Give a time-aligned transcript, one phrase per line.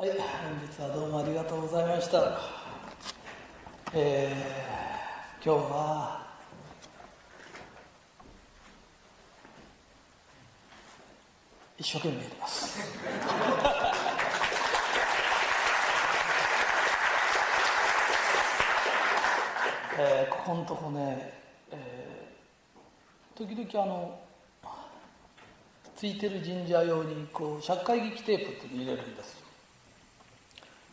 [0.00, 2.38] はい、本日はどうもありがとうございました。
[3.92, 6.24] えー、今日は
[11.76, 12.78] 一生懸命やります。
[19.98, 21.34] えー、ここのとこね、
[21.72, 24.20] えー、時々あの
[25.96, 29.47] ついてる神社用にこう社会劇テープっていうの入れるんですよ。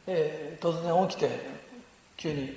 [0.08, 1.30] えー、突然起きて
[2.16, 2.56] 急に、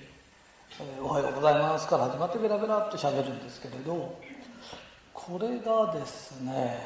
[0.80, 4.14] えー「おはようございます」から始まってベラベラっと喋るんですけれど
[5.14, 6.78] これがですね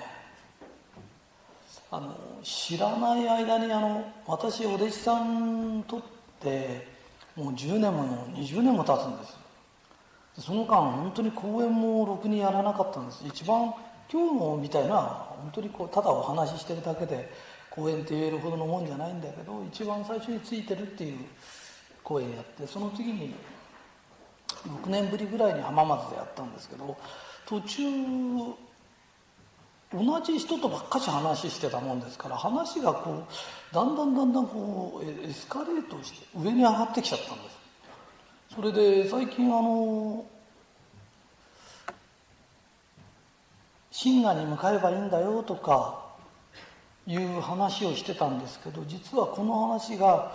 [1.91, 6.03] あの知らない間にあの私お弟子さんとっ
[6.41, 6.87] て
[7.35, 9.43] もう10年も20年も経つんです。
[10.39, 13.25] その間本当に講演もろくにやらなかったんです。
[13.27, 13.75] 一番
[14.11, 17.29] 今日のみたいな本当にこうただお話ししてるだけで
[17.75, 21.19] 講演って言えるほどのもんじゃないんだけど一番最初についてるっていう
[22.05, 23.35] 講演やってその次に
[24.85, 26.97] 6年ぶりぐらいに浜松でやったんですけど
[27.47, 27.83] 途中
[29.95, 33.27] 同じ人とばっかし話してたもんですから話がこ
[33.71, 37.63] うだんだんだんだんこうエスカレートして上に上がってきちゃったんです。
[38.55, 40.25] それで最近あの
[44.03, 46.02] 神河に向かえばいいんだよとか
[47.07, 50.33] いう話をしてたんですけど実はこの話が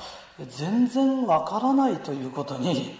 [0.50, 2.98] 全然わからないということに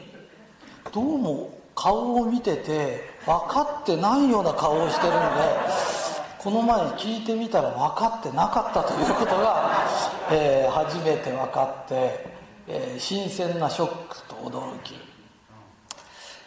[0.94, 5.20] どうも顔を見てて分かってないような顔をしてるんで
[6.40, 9.86] この前聞いてみたら分かってなかったということが、
[10.32, 12.26] えー、初めて分かって、
[12.68, 14.96] えー、新鮮なショックと驚き、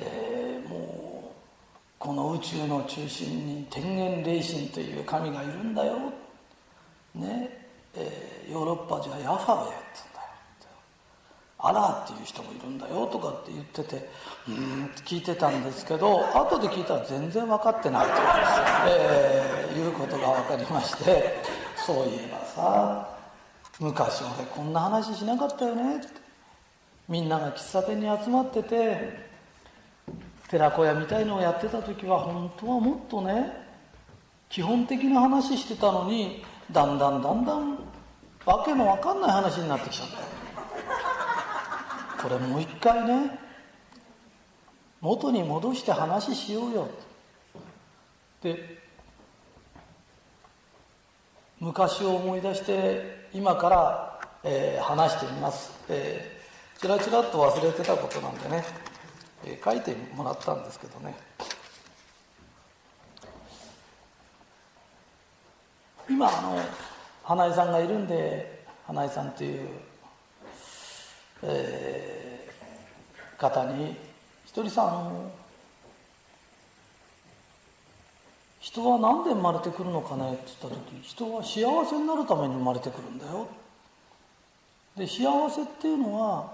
[0.00, 1.36] えー、もう
[1.98, 5.98] この宇宙の中心に天元霊神という神がいるんだよ
[7.14, 7.60] ね
[7.94, 10.74] えー、ヨーロッパじゃヤファウェって言うんだよ
[11.58, 14.08] アラーっていう人もいるんだよとかって言ってて
[14.48, 18.12] うんって聞いてたんですけど後で聞いたら全然分かってないと、
[18.88, 21.42] えー、いうことが分かりまして
[21.76, 23.16] そういえばさ
[23.80, 26.06] 昔俺こんな話しなかったよねって
[27.08, 29.30] みんなが喫茶店に集まってて
[30.48, 33.52] 寺子屋みたいのをやってた時は本当はもっとね
[34.48, 37.78] 基本的な話してたのにだんだんだんだん。
[38.46, 40.08] わけのわかんない話になってきちゃっ
[42.16, 42.22] た。
[42.22, 43.38] これもう一回ね。
[45.00, 46.88] 元に戻して話しようよ。
[48.42, 48.80] で
[51.58, 58.64] 昔を思い出して今から、えー、話してみます、えー、ちらちらっと忘れてたことなんでね、
[59.44, 61.14] えー、書いてもらったんですけどね。
[66.10, 66.60] 今あの
[67.22, 69.68] 花江さんがいるんで花江さんという、
[71.44, 73.96] えー、方に
[74.44, 75.30] ひとりさんあの
[78.58, 83.46] 人は何で生まれてくるのかねって言った時人は幸せになるために生まれてくるんだよ。
[84.96, 86.52] で幸せっていうのは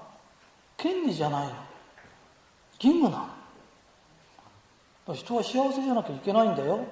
[0.76, 1.54] 権利じゃないの。
[2.78, 3.26] 義務な
[5.08, 5.14] の。
[5.14, 6.84] 人は幸せじゃなきゃいけないんだよ。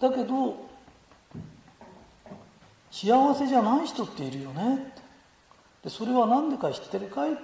[0.00, 0.63] だけど
[2.94, 4.76] 幸せじゃない人っているよね。
[4.76, 5.02] って
[5.82, 7.42] でそれは何でか知ってるかいって。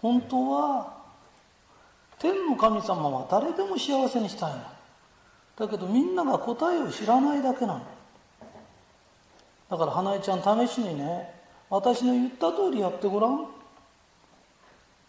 [0.00, 0.96] 本当は
[2.20, 4.62] 天の神様は誰でも幸せにしたいの。
[5.56, 7.82] だけどみんなが答えを知らないだけなの。
[9.68, 11.34] だから花江ちゃん試しにね
[11.68, 13.48] 私の言った通りやってごらん。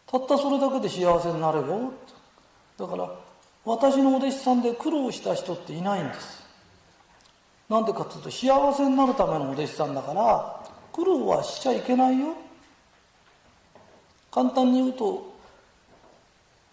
[0.07, 1.94] たったそれだけで幸せになれよ
[2.75, 3.07] だから
[3.66, 6.41] 私のお弟子さんで苦労した人っていないんです。
[7.72, 12.36] なんでかっていうと幸せになるためのお弟子さんだから苦労はしちゃいけないよ。
[14.30, 15.34] 簡単に言うと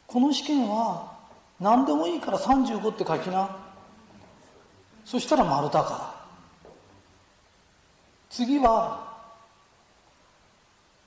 [0.09, 1.13] この試験は
[1.61, 3.57] 何でもいいから35って書きな。
[5.05, 6.15] そしたら丸だから。
[8.29, 9.07] 次は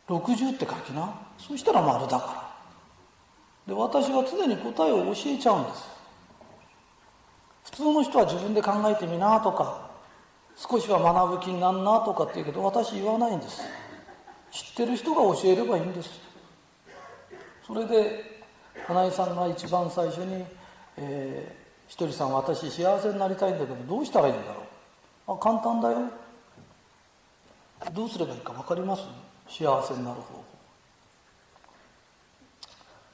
[0.08, 1.14] 60って書きな。
[1.38, 2.54] そしたら丸だか
[3.68, 3.74] ら。
[3.76, 6.01] で私は常に答えを教えちゃうんです。
[7.64, 9.90] 普通の人は自分で考えてみなとか
[10.56, 13.62] 少しは学ぶ気になんなとかって言うけど私言わないんです。
[14.52, 16.10] 知ってる人が教えればいいんです。
[17.66, 18.44] それで
[18.86, 20.46] 花井さんが一番最初に、
[20.98, 24.64] えー、ひとりさん私幸せになりたいんだけどどうしたらいいんだろ
[25.28, 25.34] う。
[25.34, 26.00] あ簡単だよ。
[27.94, 29.04] どうすればいいか分かります？
[29.48, 30.44] 幸せになる方法。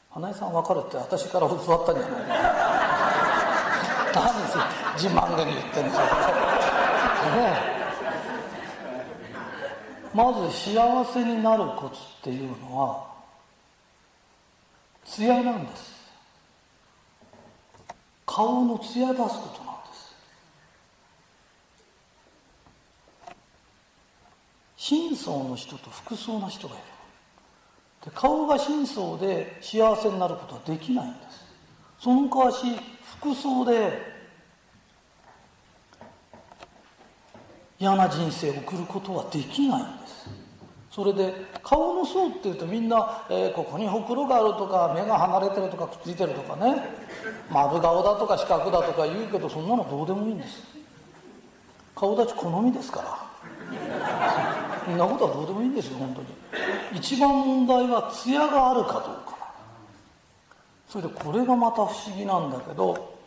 [0.09, 2.19] 花江さん分かるって私から教わったんじゃな
[2.93, 2.96] い
[4.19, 4.57] 何です
[4.95, 5.95] 自慢げに言ってんです。
[5.95, 6.01] よ、
[7.35, 7.57] ね、
[10.13, 13.07] まず幸せになるコツっていうのは
[15.05, 15.97] 艶なんです。
[18.25, 19.25] 顔の艶出すこ
[19.57, 20.15] となんです。
[24.75, 26.83] 真相の人と服装な人がいる
[28.05, 31.45] で顔が真相で幸せになることはできないんです。
[31.99, 34.17] その代わし服装で
[37.79, 40.29] 嫌な人生を送ることはできないんです。
[40.91, 41.31] それで
[41.61, 46.81] 顔の層っていうとみんな、えー、ここにほくろがあるとか目が離れてるとかくっついてるとかね。
[47.51, 50.63] 丸顔だとか四角だとか言うけどそんなのどうでもいいんです。
[51.95, 53.27] 顔立ち好みですから。
[54.85, 56.27] そんなことはどうでもいいんですよ本当に。
[56.93, 59.36] 一番問題は艶があるかどうか。
[60.87, 63.17] それでこれがまた不思議なんだけど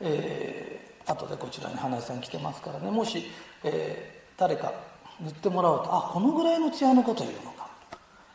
[0.00, 2.90] えー、後でこちらに花井さん来てますからね。
[2.90, 3.24] もし、
[3.64, 4.72] えー、誰か
[5.20, 7.68] 塗ってもらうとあこのぐらいの艶のこと言うのか、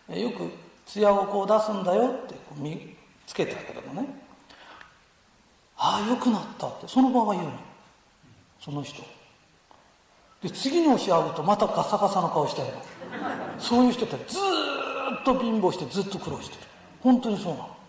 [0.10, 0.52] えー、よく
[0.86, 2.96] 艶をこう出すんだよってこう見
[3.26, 4.08] つけてあげるのね。
[5.78, 6.88] ああよくなったって。
[6.88, 7.54] その場は言うの。
[8.60, 9.02] その人。
[10.42, 12.74] で次の日会うとまたガサガサの顔してるの。
[13.58, 16.62] そういう人ってずっと貧乏してずっと苦労してる。
[17.02, 17.83] 本当にそうなの。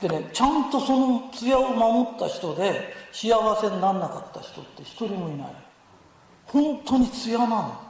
[0.00, 5.48] でねちゃんとその艶を守った人で幸せにならなかった人って一人もいない。
[6.46, 7.80] 本当に艶なの。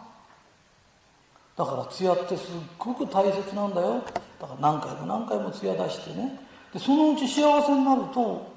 [1.56, 4.02] だから艶ってすっごく大切なんだよ。
[4.40, 6.38] だから何回も何回も艶出してね。
[6.72, 8.52] でそのうち幸せになると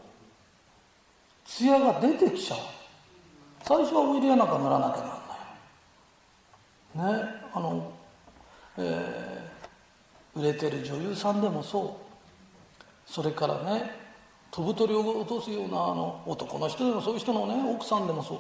[1.46, 2.60] 艶が出てきちゃう。
[3.64, 5.08] 最初はオイルやなんか塗らなきゃな
[6.96, 7.24] らない。
[7.24, 7.30] ね。
[7.54, 7.92] あの、
[8.78, 12.07] えー、売れてる女優さんでもそう。
[13.08, 13.92] それからね
[14.52, 18.40] 飛ぶ鳥を落とすようなあの男の人でもそういう人のね奥さんでもそう。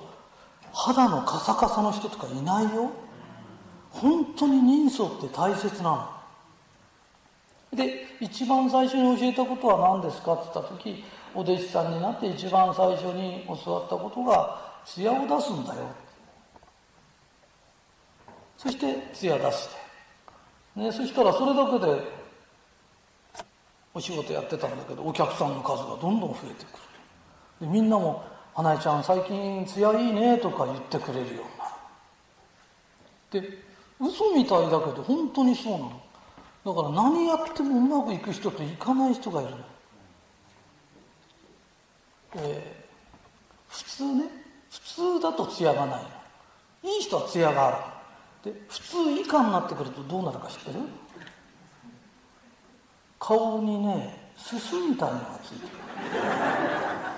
[0.73, 2.91] 肌のカサカサの人とかいないよ。
[3.89, 6.09] 本当に人相って大切なの。
[7.73, 11.03] で一番最初に教えたことは何ですかって言った時
[11.33, 15.81] お弟子さんになって一番最初に教わったことが艶を出すんだよ。
[18.57, 19.75] そして艶出して、
[20.79, 22.16] ね、そしたらそれだけで
[23.97, 26.83] お仕事やってたんだけどお客さんの数がどんどん増えてくる
[27.61, 28.23] でみんなも
[28.53, 31.45] 「花江ちゃん最近艶いいね」とか言ってくれるよう
[33.33, 33.49] になる。
[33.49, 33.57] で
[33.99, 36.01] 嘘みたいだけど本当にそうなの。
[36.63, 39.57] だから何やってもうまくいく人といかない人がいるの、
[42.35, 44.25] えー、普通ね。
[44.69, 46.03] 普通だと艶がない
[46.83, 46.91] の。
[46.91, 47.71] いい人は艶があ
[48.43, 48.51] る。
[48.51, 50.81] で普通以下になってくるとどうなるか知ってる？
[53.19, 55.73] 顔にねすすみたいのがついてる。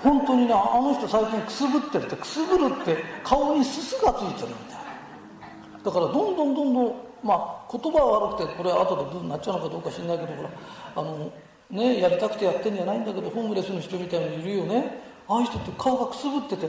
[0.02, 5.84] 本当にねあの人最近くすぶってるってくすぶるって顔にすすがついてるみたいな。
[5.84, 10.50] だからどんどんどんどんまあ言葉は悪くてこれ後でブーになっちゃうのかどうか知んないけどほら
[10.96, 11.32] あの
[11.70, 15.02] ねやりたくてやってんじゃないんだけどホームレスの人みたいにいるよね。
[15.28, 16.68] ああいう人って顔がくすぶってて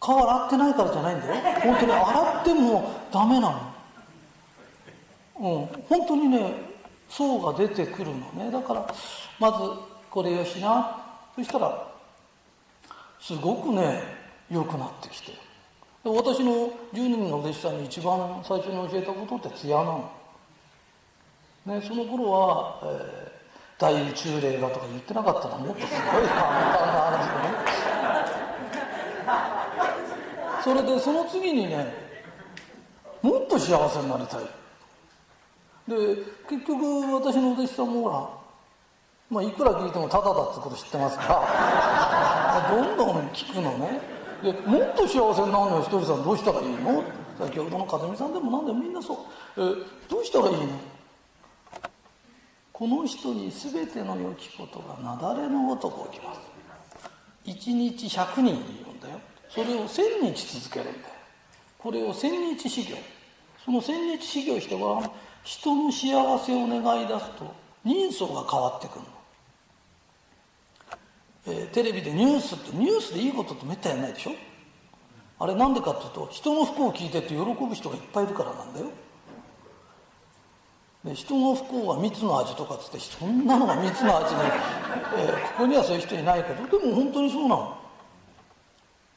[0.00, 1.34] 顔洗ってないからじゃないんだよ。
[1.62, 3.60] 本当に洗ってもダメなの。
[5.36, 5.66] うん。
[5.88, 6.73] 本当にね
[7.16, 8.50] 層が出てくるのね。
[8.50, 8.94] だから
[9.38, 9.58] まず
[10.10, 11.00] これよしな。
[11.36, 11.86] そしたら
[13.20, 14.02] すごくね
[14.50, 15.32] 良くなってきて
[16.04, 20.10] 私の10人の弟子さんに一番最初に教えたことって艶なの、
[21.66, 26.42] ね、その頃は、えー、大宇宙霊がとか言ってなかったらもっとすごい簡単な
[27.10, 27.54] 話でね。
[30.62, 31.94] それでその次にね
[33.22, 34.63] もっと幸せになりたい。
[35.88, 35.94] で
[36.48, 38.44] 結局私のお弟子さんもほら
[39.30, 41.24] まあ、いくら聞いてもタダだってこと知ってますか
[42.70, 44.00] ら どんどん聞くのね。
[44.42, 47.02] でもっと幸せになるのよひとりさんどうしたらいいの？
[47.38, 49.16] 先ほどの和美さんでも何でもみんなそう。
[49.56, 49.74] え
[50.08, 50.66] どうしたらいいの？
[52.72, 56.40] この人に全ての良きことが雪崩のごとく起きます。
[57.44, 59.18] 一日100人いるんだよ。
[59.48, 61.14] それを千日続けるんだよ。
[61.78, 62.96] これを千日修行
[63.64, 65.10] その千日修行してごらん
[65.44, 69.06] 人の幸せを願い出すと人相が変わってくるの。
[71.46, 74.30] えー、テレビでニュースってニュースでいいことってめったやないでしょ？
[75.38, 78.86] あれなんでかっていうと人の不幸を聞いてって喜ぶ人がいっぱいいるからなんだよ。
[81.04, 84.40] で人の不幸は蜜の味とかっつってそんなのが蜜の味に、
[85.18, 87.76] えー、ここにはそういう人いないけどでも本当にそうなの。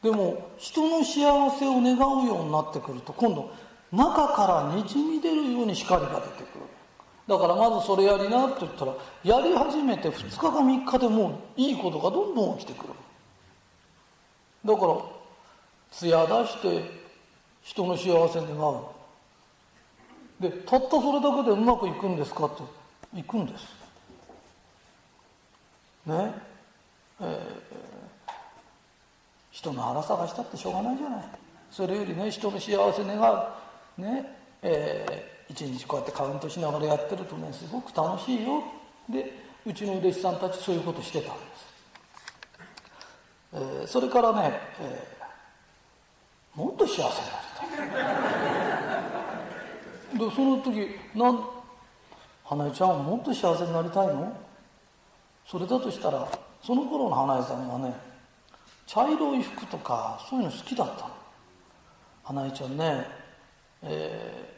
[0.04, 1.16] でも人の幸
[1.58, 3.50] せを願うようになってくると今度
[3.92, 6.66] 中からにじみ出るように光が出てくる。
[7.28, 12.94] だからまずそれやりなって言ったらやり始めて2日か3日でもういいことがどんどん起きてくる。
[14.66, 14.96] だから
[15.92, 16.92] 艶出して
[17.64, 18.84] 人の幸せ願う。
[20.40, 23.64] でたったそれだけでうまくいくんですかっていくんです。
[26.06, 26.34] ね。
[27.20, 28.32] えー、
[29.52, 31.26] 人の腹探したってしょうがないじゃない。
[31.72, 33.67] それよりね人の幸せ願う。
[33.98, 38.64] ねえー、一日こうやってカウントしながらやってるとねすごく楽しいよ。
[39.10, 39.34] で
[39.66, 41.66] うちの弟子さんたちそういうことしてたんです、
[43.54, 47.92] えー、それからね、えー、もっと幸せになり
[50.16, 50.30] たい。
[50.30, 51.44] でその時なん
[52.46, 54.36] 花江ちゃんはもっと幸せになりたいの？
[55.46, 56.28] それだとしたら
[56.64, 57.94] その頃の花江さんはね
[58.86, 61.12] 茶色い服とかそういうの好きだったの。
[62.24, 63.06] 花江ちゃんね、
[63.90, 64.54] え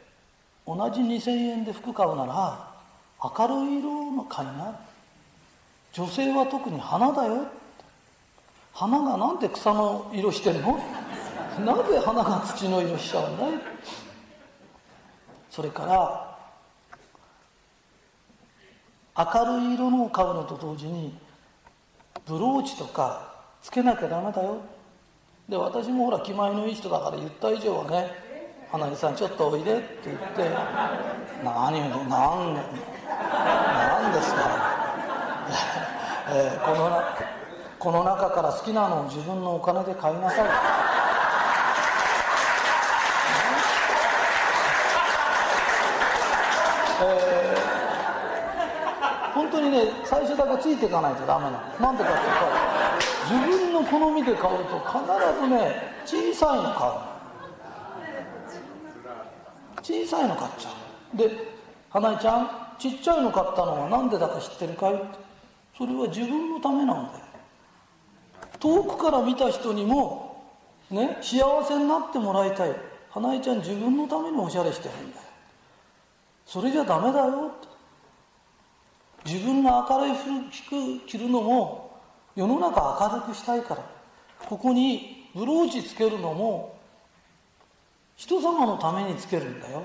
[0.66, 2.68] ー、同じ2000円で服買うなら
[3.22, 4.78] 明るい色の買いな。
[5.92, 7.46] 女性は特に花だよ。
[8.72, 10.78] 花がなんで草の色してるの？
[11.64, 13.50] なぜ花が土の色しちゃうんだい？
[15.50, 16.38] それから
[19.18, 21.18] 明るい色のを買うのと同時に
[22.24, 24.58] ブローチとかつけなきゃダメだよ。
[25.48, 28.14] で私もほら気前のいい人だから言った以上はね
[28.72, 30.48] 「花木さんちょっとおいで」って言って
[31.42, 34.42] 「何を何何ですか」
[36.30, 37.02] えー、この
[37.80, 40.44] この中から好きなのを自分のお金で買いなさい。
[47.02, 51.58] えー、本当にね最初だけついていかないとダメなの。
[51.80, 52.46] なんでかっていうと
[53.34, 55.00] 自分の好みで買うと必
[55.40, 57.09] ずね小さいの買うの。
[59.90, 60.70] 小さいの買っちゃ
[61.14, 61.16] う。
[61.16, 61.30] で
[61.90, 65.02] 花江ちゃんちっちゃいの買ったのは何でだか知ってるかい？
[65.76, 67.24] それは自分のためなんだよ。
[68.58, 70.44] 遠くから見た人にも
[70.90, 72.76] ね幸せになってもらいたい。
[73.10, 75.22] 花江ちゃん自分のためにおしゃれしてるんだよ。
[76.46, 77.50] それじゃダメだよ。
[79.24, 82.00] 自分が明るい服着るのも
[82.36, 83.84] 世の中明るくしたいから。
[84.48, 86.79] ここにブローチつけるのも
[88.20, 89.82] 人様のためにつけるんだよ。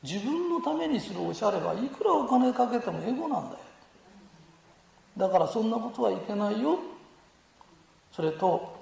[0.00, 3.58] 自分のためにするおしゃれはいくらお金かけてもエゴなんだよ。
[5.16, 6.78] だからそんなことはいけないよ。
[8.12, 8.76] それと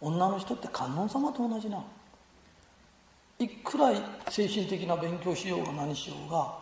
[0.00, 1.84] 女の人って観音様と同じなの。
[3.38, 3.92] いくら
[4.30, 6.56] 精神的な勉強しようが何しようが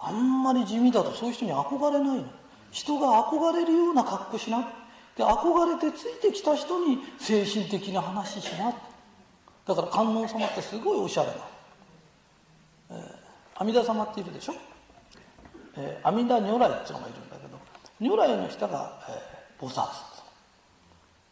[0.00, 2.24] あんまり地味だとそういう人に憧れないの。
[2.72, 4.68] 人が憧れるような格好しな。
[5.16, 8.74] で憧れてついてきた人に精神的な話しな。
[9.74, 11.34] だから観音様ってすごいおしゃれな、
[12.90, 14.54] えー、阿弥陀様っているでしょ、
[15.76, 17.58] えー、阿弥陀如来っていうのがいるんだけど
[18.00, 19.82] 如来の下が、えー、菩薩。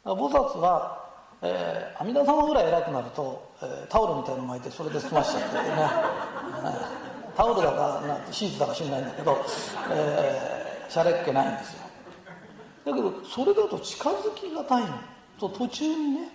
[0.05, 1.09] 菩薩は
[1.41, 5.63] えー、阿弥陀様ぐらい偉くなると、えー、タオルみたいの巻いてそれで済ましちゃってね、
[7.37, 9.39] タオルだかなシーツだか知んないんだけど、
[9.91, 11.83] えー、しゃれっ気ないんですよ。
[12.87, 14.89] だけどそれだと近づきがたいの。
[15.39, 16.29] と途中にね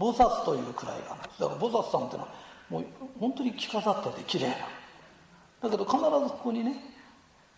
[0.00, 1.40] 菩薩というくらいがあるんです。
[1.40, 2.32] だから菩薩さんっていうのは
[2.70, 2.84] もう
[3.20, 4.54] 本当に着飾ってて綺麗な。
[5.68, 6.74] だけど必ずここにね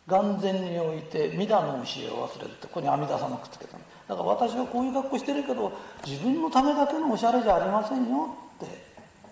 [0.08, 5.72] 眼前に置いて弥陀の教えを忘れるってここに阿弥陀様くっつけたのだから私はこういう格好してるけど
[6.04, 8.66] 自分のためだけのおしゃれじゃありませんよって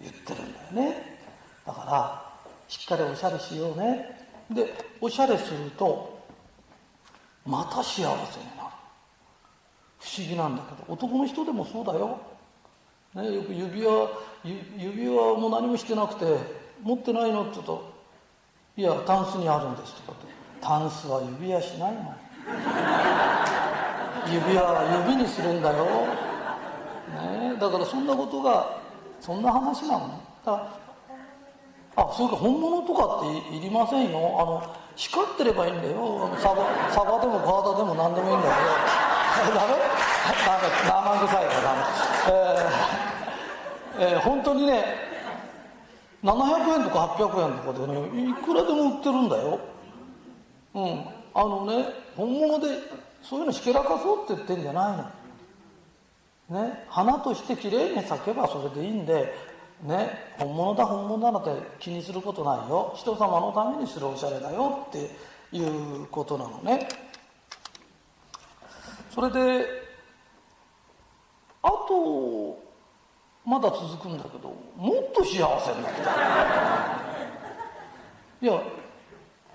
[0.01, 1.19] 言ってるんだよね。
[1.67, 2.23] だから
[2.69, 4.29] しっかりおしゃれしようね。
[4.49, 6.21] でおしゃれすると
[7.45, 8.21] また幸せになる。
[9.99, 12.21] 不思議なんだけど男の人でもそうだよ、
[13.15, 14.09] ね、よく指輪
[14.45, 16.25] 指輪も何もしてなくて
[16.83, 17.93] 持ってないのって言うと
[18.77, 20.27] 「いやタンスにあるんです」とかって
[20.63, 22.15] 「タンスは指輪しないの」
[24.33, 28.79] 指輪は指にするんだよ、ね、だからそんなことが
[29.21, 30.81] そんな話なのだから
[31.97, 34.19] あそれか本物とかっていりませんよ。
[34.41, 34.63] あの
[34.95, 36.31] 光ってればいいんだよ。
[36.39, 39.20] サバサバでもガーダでも何でもいいんだけど
[39.55, 39.75] ダメ？
[40.87, 41.83] 生臭いからダメ？
[44.01, 44.85] えー、えー、本当にね
[46.23, 49.61] 700円とか800円とかでねいくらでも売ってるんだよ
[50.75, 52.77] うんあのね本物で
[53.23, 55.13] そういうのしけらかそうって言ってんじゃな
[56.51, 59.35] いのね花としてきれいに咲けばそれでいいんで
[59.83, 65.11] ね本物だ本物だなんて気にすることないよ人様のためにするおしゃれだよって
[65.53, 66.89] いうことなのね
[69.11, 69.67] それで
[71.63, 72.59] あと
[73.45, 77.11] まだ続くんだけどもっと幸せになりた。
[78.43, 78.63] いや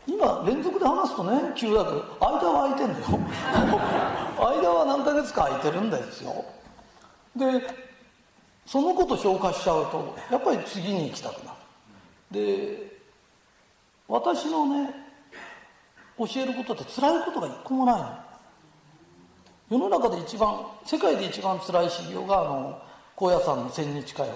[0.08, 3.06] 今連続で話すとね急だけど間は空いてんだよ。
[4.38, 6.46] 間は何ヶ月か空いてるんですよ
[7.36, 7.66] で
[8.66, 11.58] そのこと消化しちゃうとやっぱり次に行きたくなる。
[12.32, 13.00] で
[14.08, 14.94] 私のね
[16.18, 18.25] 教えることって辛いことが一個もないの。
[19.70, 22.82] 世の中で一番世界で一番辛い修行があの
[23.16, 24.34] 高野山の千日かよ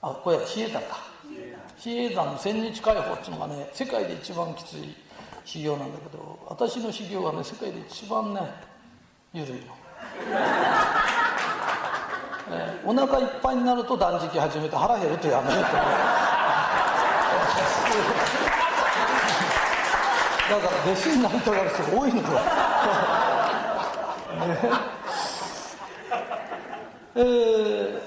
[0.00, 1.16] あ高野比叡山か
[1.76, 4.94] 比叡山の千日解放っていうのがね世界で一番きつい
[5.44, 8.40] 修行なんだけど私の修行はね世界で一番ね
[9.32, 9.58] 緩いの、
[12.50, 15.62] えお腹いっぱいになると断食始めて腹減るとやめると
[20.48, 22.22] だから弟子になりたがる人が多いのよ、
[27.16, 28.00] えー、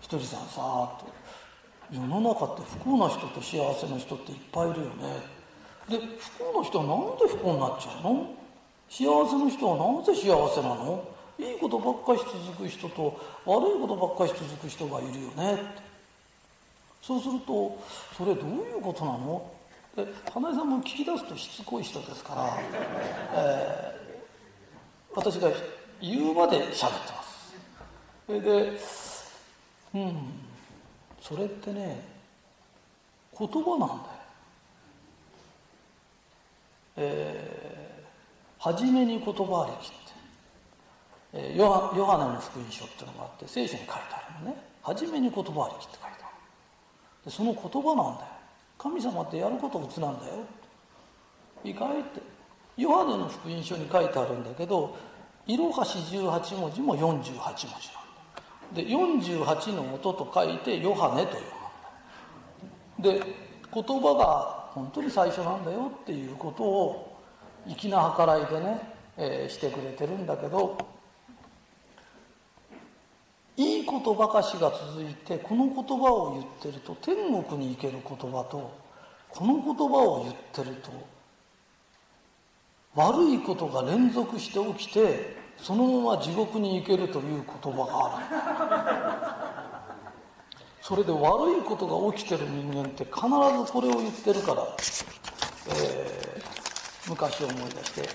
[0.00, 1.06] ひとりさんさーっと
[1.92, 4.92] 世の中って不幸な人と幸せな人っていっぱいいるよね。
[5.88, 8.26] で不幸な人はなんで不幸になっちゃうの？
[8.88, 11.04] 幸せな人はなぜ幸せなの？
[11.38, 15.58] いいことばっかし続く人と悪いことばっかし続く人がいるよね
[17.02, 17.78] そうすると
[18.16, 19.50] それどういうことなの？
[19.96, 22.58] で花江さんも聞き出すとしつこい人ですから、
[23.34, 25.50] えー、私が
[26.00, 27.54] 言うまで喋ってます。
[28.26, 28.78] それで
[29.94, 30.16] うん
[31.20, 32.02] それってね
[33.38, 34.00] 言葉なんだよ。
[36.96, 39.96] えー、初めに言葉ありきって、
[41.32, 44.62] えー、ヨハヨハネの福音書っていうのがあって聖書に書いてあるのね。
[44.82, 46.34] 初めに言葉ありきって書いてある。
[47.24, 48.39] でその言葉なんだよ。
[48.80, 50.32] 神様ってやることうつなんだよ。
[51.62, 52.40] 意外って。
[52.80, 54.96] ヨハネの福音書に書いてあるんだけど
[55.46, 57.74] いろはし18文字も48文字な
[58.70, 61.42] んで48の音と書いてヨハネと呼
[63.02, 63.22] ぶで
[63.72, 67.20] 言葉が本当に最初なんだよっていうことを
[67.66, 68.80] 粋な計らいでね、
[69.18, 70.78] えー、してくれてるんだけど
[73.60, 78.72] いいことばかしが続いてこの言葉を言ってると天国に行ける言葉と
[79.28, 80.90] この言葉を言ってると
[82.94, 89.28] 悪いことが連続して起きてそのまま地獄に行けるという言葉があ
[89.68, 89.90] る。
[90.80, 93.20] それで悪いことが起きてる人間って必
[93.66, 94.66] ずこれを言ってるから、
[95.68, 98.08] えー、昔思い出して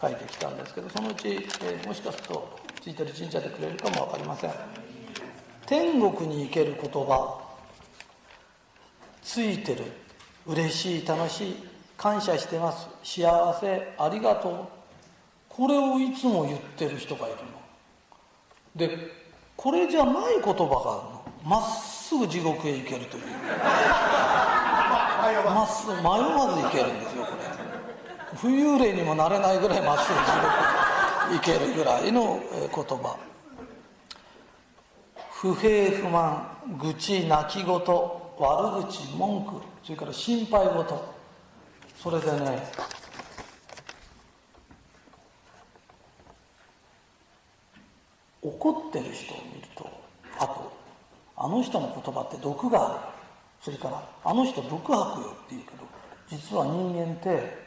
[0.00, 4.50] 書いてきたんですけどそのうち、えー、もしかするとついてる神社でくれるかも分かりません
[5.64, 7.42] 天国に行ける言葉
[9.22, 9.84] ついてる
[10.46, 11.56] 嬉しい楽しい
[11.96, 14.68] 感謝してます幸せありがとう
[15.48, 17.42] これをいつも言ってる人がいるの
[18.76, 18.98] で
[19.56, 23.24] これじゃない言葉があるのまっすぐ地獄へ行けるという
[25.46, 30.83] まっすぐ迷わず行けるんですよこれ浮遊霊にもなれないぐらいまっすぐ地獄へ
[31.32, 33.18] 行けるぐらいの言葉。
[35.32, 36.46] 不平不満
[36.80, 41.14] 愚痴泣き言悪口文句それから心配事
[42.02, 42.62] それでね
[48.42, 49.90] 怒ってる人を見ると
[50.38, 50.72] あと
[51.36, 53.14] あの人の言葉って毒がある。
[53.64, 55.84] それからあの人毒吐くよって言うけど
[56.28, 57.63] 実は人間って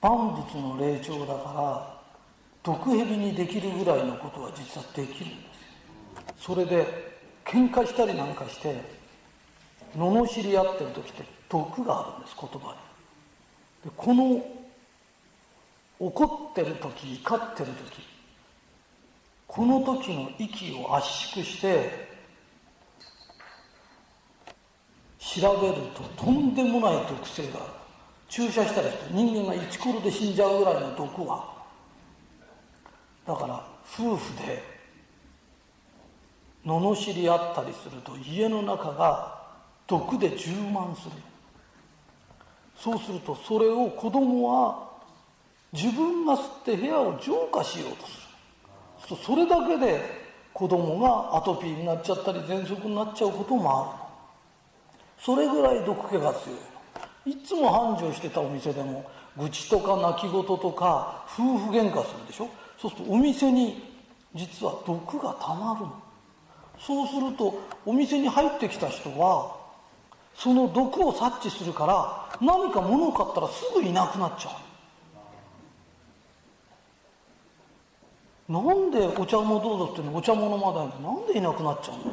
[0.00, 1.98] 万物の霊長だから
[2.62, 5.34] 毒蛇にできるぐらいのことは実はできるんで
[6.38, 6.86] すそれで
[7.44, 8.80] 喧嘩したりなんかして
[9.96, 12.76] 罵り合ってる時って毒があるんです言葉
[13.84, 13.90] に。
[13.90, 14.44] でこの
[15.98, 18.02] 怒ってる時怒ってる時
[19.46, 22.08] この時の息を圧縮して
[25.18, 27.77] 調べるととんでもない毒性がある。
[28.28, 31.52] 注射したら人間がイチコロで死んじゃうぐらいの毒は
[33.26, 33.66] だから
[33.98, 34.62] 夫婦で
[36.64, 39.42] 罵り合ったりすると家の中が
[39.86, 41.12] 毒で充満する。
[42.76, 44.88] そうするとそれを子供は
[45.72, 48.06] 自分が吸って部屋を浄化しようと
[49.06, 49.20] する。
[49.24, 50.00] それだけで
[50.52, 55.22] 子供がアトピーになっちゃったり喘息になっちゃうこともある。
[55.24, 56.58] それぐらい毒気が強い。
[57.28, 59.04] いつも繁盛してたお店でも
[59.36, 62.48] 愚痴とか泣き言とか夫婦喧嘩するでしょ？
[62.80, 63.82] そうするとお店に
[64.34, 66.02] 実は毒がたまるの。
[66.78, 69.56] そうするとお店に入ってきた人は
[70.34, 74.56] その毒を察知するから何か物を買ったらすぐいなくなっちゃ
[78.48, 82.04] うなんでお茶もどうぞってのお茶も飲まないのなんでいなくなっちゃうの？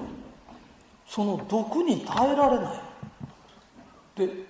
[1.08, 2.82] その毒に耐えられない。
[4.15, 4.45] で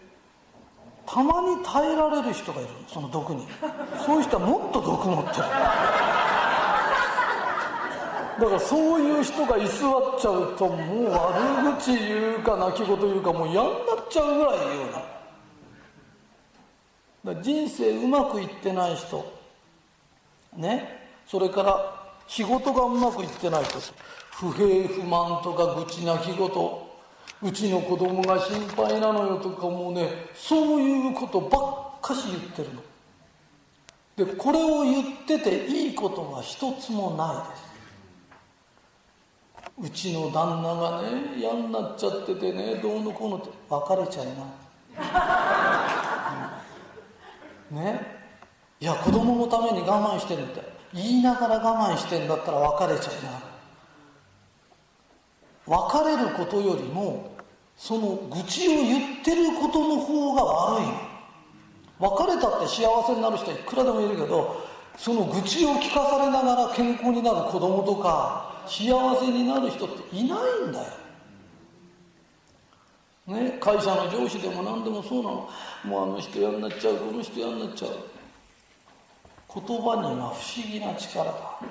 [1.06, 3.48] たまに耐えられる人がいるその毒に。
[4.06, 5.36] そういう人はもっと毒持ってる。
[8.38, 9.70] だからそういう人が居座っ
[10.20, 13.78] ちゃうともう悪口言うか泣き言言うかもう嫌になっ
[14.10, 15.02] ちゃうぐらい言うな。
[17.34, 19.26] だ人生うまくいってない人。
[20.58, 21.08] ね。
[21.28, 21.96] それから
[22.28, 23.80] 仕事がうまくいってない人。
[24.32, 26.85] 不平不満とか愚痴泣き言。
[27.42, 31.60] うちの子供が心配なのよとかもうねそういうことば
[31.98, 32.82] っかし言ってるの。
[34.16, 37.46] でこれを言ってていいことは一つもな
[39.82, 39.90] いです。
[39.90, 44.34] うちの旦那がね嫌になっちゃっててねどうのこうのって別れちゃいな、
[47.72, 48.16] うん、ね。
[48.80, 50.76] いや子供のために我慢してるって。
[50.94, 53.55] 言いながら我慢してんだったら別れちゃいな
[55.68, 57.36] 別れることよりも
[57.76, 60.88] その愚痴を言ってることの方が悪い。
[61.98, 64.66] 別れたって幸せになる人はいくらでもいるけど
[64.98, 70.86] その愚痴を聞かされながら健康になる子供とか幸せになる人っていないんだよ。
[73.28, 75.50] ね、会社の上司でも何でもそうなの。
[75.84, 77.92] もうあの人嫌になっちゃうこの人嫌になっちゃう。
[79.54, 81.70] 言葉には不思議な力がある。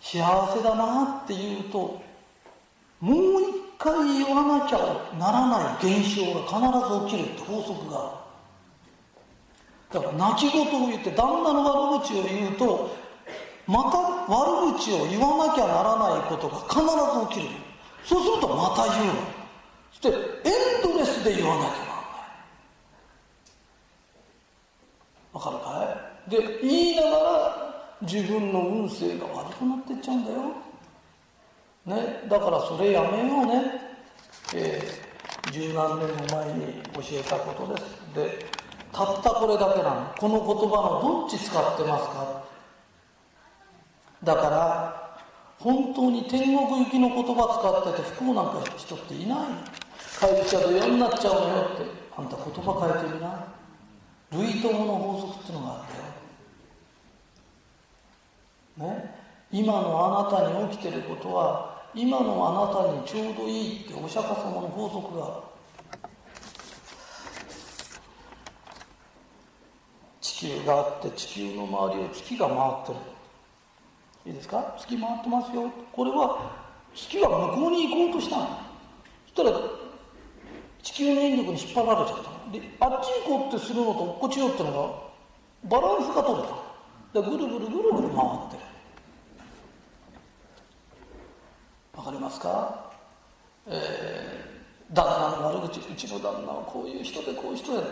[0.00, 0.18] 幸
[0.54, 2.00] せだなって言うと
[3.00, 3.46] もう一
[3.78, 4.78] 回言わなきゃ
[5.18, 6.58] ならない現象が必
[7.10, 7.98] ず起きるって法則が。
[7.98, 8.02] あ
[9.94, 12.96] るだから泣き言を言って旦那の悪口を言うと
[13.66, 13.98] また
[14.32, 16.86] 悪口を言わなきゃならないことが必ず
[17.34, 17.54] 起きる。
[18.04, 19.12] そうするとまた言うの。
[19.92, 21.94] そしてエンドレスで言わなきゃならない。
[25.32, 25.64] わかるか
[26.28, 26.30] い？
[26.30, 27.69] で言いながら
[28.02, 30.38] 自分の運勢が悪くなってっちゃうんだよ。
[31.86, 32.26] ね。
[32.28, 33.80] だからそれやめようね。
[34.54, 37.84] えー、十何年も前に教えたことです。
[38.14, 38.46] で
[38.92, 40.14] たったこれだけなの。
[40.18, 42.42] この言葉のどっち使ってますか？
[44.24, 45.18] だから
[45.58, 49.38] 本当に天国行きの言葉使ってて不幸なんか人っていない。
[50.18, 51.84] 会社で嫌になっちゃうのよって
[52.16, 53.46] あんた言葉変えてみな。
[54.32, 56.09] 類友の法則っていうのがあったよ。
[58.80, 59.14] ね。
[59.52, 65.34] 今のあなたに起きてることは今のあなたにちょうどいいってお釈迦様の法則がある。
[70.20, 72.98] 地球があって地球の周りを月が回ってる。
[74.26, 74.74] いいですか？
[74.78, 75.70] 月回ってますよ。
[75.92, 76.52] これは
[76.94, 78.48] 月は向こうに行こうとしたの。
[79.34, 79.58] そしたら
[80.82, 86.54] 地球の引力に引っ張られちゃったであっち行こうってするのと落っちよってのがバランスが取れた。
[87.12, 88.69] でぐるぐるぐるぐる回ってる。
[92.00, 92.90] わかりますか？
[93.66, 97.82] えー、旦那の悪口うちの旦那はこういう人でこういう人や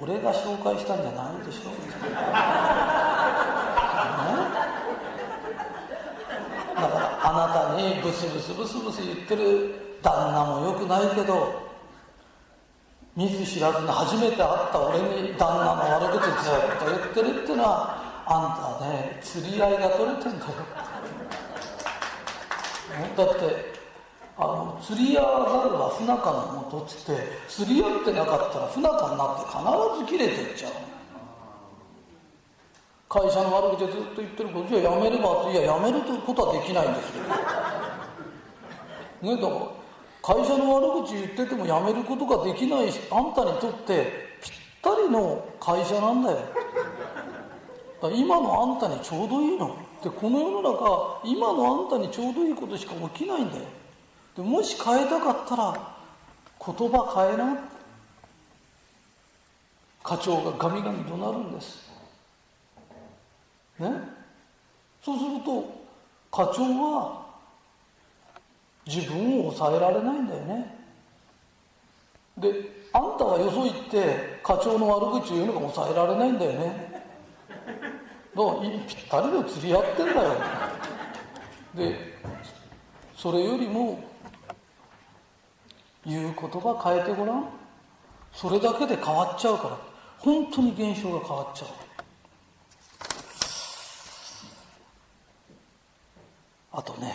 [0.00, 1.68] 俺が紹介したんじゃないでしょ。
[1.68, 1.76] う、ね？
[6.74, 11.60] だからあなたにブスブスブスブス言ってる旦那もよくないけど
[13.14, 18.48] 見ず知らずに初めて会った俺に旦那の悪口ずっと言ってるっていうのはあ
[18.80, 20.52] んたね釣り合いが取れてんだよ。
[23.16, 23.72] だって
[24.38, 30.72] あの釣り合わざるは不仲のもとっつって釣り合ってなかったら不仲になって必ず切れてっちゃう
[33.08, 37.24] 会社の悪口でずっと言ってることじゃあやめればっていややめることはできないんですよ。
[39.20, 39.82] ねだから
[40.22, 46.38] 会社の悪口言っててもやめることができないあんたにとってぴったりの会社なんだよ。
[48.14, 49.76] 今のあんたにちょうどいいの。
[50.02, 53.62] でこの世の中今のあんたにちょうどいいことしか起きないんだよ。
[54.36, 55.96] でもし変えたかったら
[56.64, 57.58] 言葉変えな
[60.02, 61.90] 課長がガミガミ怒鳴るんです。
[63.78, 63.92] ね？
[65.04, 65.82] そうすると
[66.30, 67.26] 課長は
[68.86, 70.78] 自分を抑えられないんだよね。
[72.38, 72.48] で
[72.92, 77.04] あんたはよそ行って課長の悪口を言うのが抑えられないんだよね。
[78.34, 78.38] ぴ
[78.94, 80.34] ったりの釣り合ってんだよ。
[81.74, 82.18] で
[83.14, 84.02] それよりも
[86.04, 87.48] 言う言葉変えてごらん。
[88.32, 89.78] それだけで変わっちゃうから。
[90.18, 91.68] 本当に現象が変わっちゃう。
[96.72, 97.14] あとね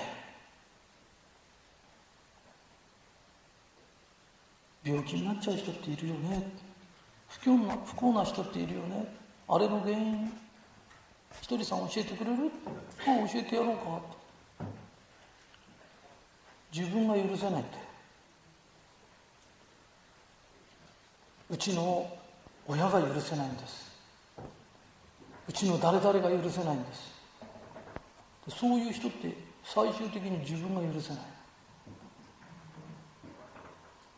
[4.84, 6.52] 病気になっちゃう人っているよね。
[7.28, 9.12] 不幸な不幸な人っているよね。
[9.50, 10.32] あれの原因。
[11.42, 12.52] ひとりさん教えてくれる？
[13.02, 14.02] あ教えてやろうか。
[16.74, 17.78] 自分が許せないって。
[21.50, 22.12] うちの
[22.68, 23.90] 親が許せないんです。
[25.48, 27.16] うちの誰々が許せないんです。
[28.50, 31.24] そういう人って最終的に自分が許せない。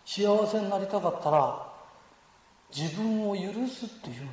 [0.06, 1.72] 幸せになりたかったら
[2.76, 4.32] 自分を許すっていうの。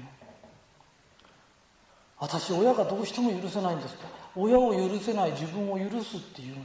[2.19, 6.63] 私親がどうしても許せないんですと親を許せない自分を許すっていうの。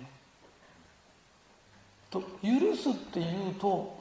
[2.10, 3.98] と許すっていうと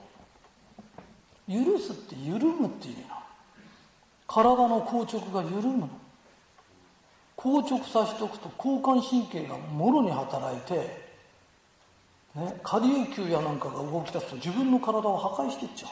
[1.48, 3.18] 許すって緩むっていう意味な
[4.26, 5.88] 体の硬直が緩むの。
[7.36, 10.74] 硬直させておくと交感神経がもろに働いて、
[12.34, 15.90] ね、下流球やなんかが動き出すと自分の体を破壊していっちゃう。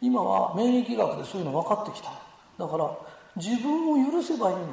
[0.00, 2.10] 今は免疫学でそういうの分かってきた。
[2.58, 2.90] だから
[3.38, 4.66] 自分を許せばいいの。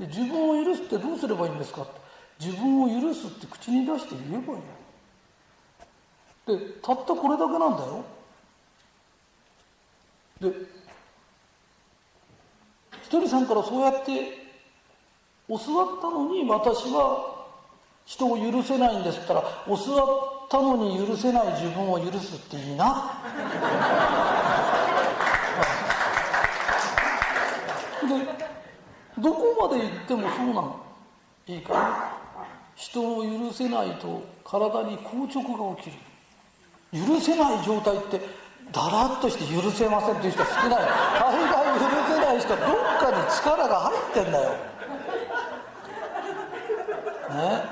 [0.00, 1.82] で自分を許すってどうすればいいんですか？
[1.82, 1.92] って
[2.40, 4.58] 自分を許すって口に出して言えばいい
[6.56, 6.58] の。
[6.58, 8.04] でたったこれだけなんだよ。
[10.40, 10.52] で
[13.02, 14.42] ひとりさんからそうやって
[15.48, 15.60] 教わ
[15.98, 17.44] ったのに私は
[18.04, 20.04] 人を許せないんですって言ったら教わ
[20.46, 23.12] ったのに許せない自分を許すっていいな
[28.02, 28.08] で
[29.18, 30.80] どこまで行ってもそうなの？
[31.46, 32.12] いいか？
[32.74, 37.06] 人を許せないと体に硬直が起きる。
[37.06, 38.20] 許せない状態って
[38.72, 40.78] だらっとして許せませんっていう人は少ない。
[41.20, 42.58] 大概許せない人どっ
[42.98, 44.50] かに力が入ってんだよ。
[47.30, 47.62] ね？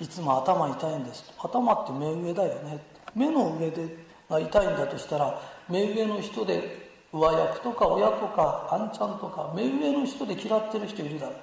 [0.00, 1.30] いつも頭痛いんです。
[1.38, 2.78] 頭って目上だよね
[3.14, 3.96] 目の上で
[4.30, 11.32] が痛いんだとしたら目上の人で上役とか親とかあんちゃんとか目上の人で嫌ってる人いるだろ。
[11.32, 11.34] う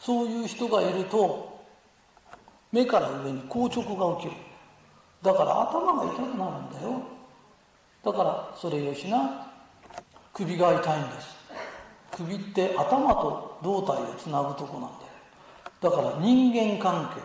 [0.00, 1.64] そういう人がいると
[2.72, 4.36] 目から上に硬直が起きる。
[5.22, 7.02] だから頭が痛くなるんだよ。
[8.04, 9.52] だからそれよしな
[10.32, 11.36] 首が痛いんです。
[12.12, 15.10] 首って頭と胴体をつなぐとこなんだよ。
[15.80, 17.20] だから人間関係。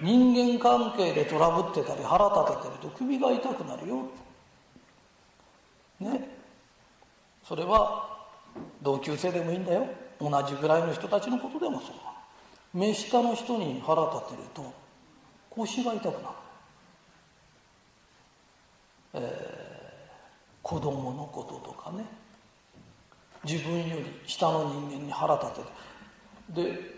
[0.00, 4.06] 人間関係でトラブってたり腹立ててると首が痛くなるよ。
[6.00, 6.28] ね。
[7.46, 8.26] それは
[8.82, 9.86] 同級生でもいいんだよ。
[10.20, 11.96] 同じぐらいの人たちのことでもそう
[12.72, 14.72] 目下の人に腹立てると
[15.50, 16.34] 腰が痛くなる、
[19.14, 19.22] えー、
[20.62, 22.04] 子供のこととかね。
[23.44, 26.62] 自分より下の人間に腹立てて。
[26.62, 26.94] で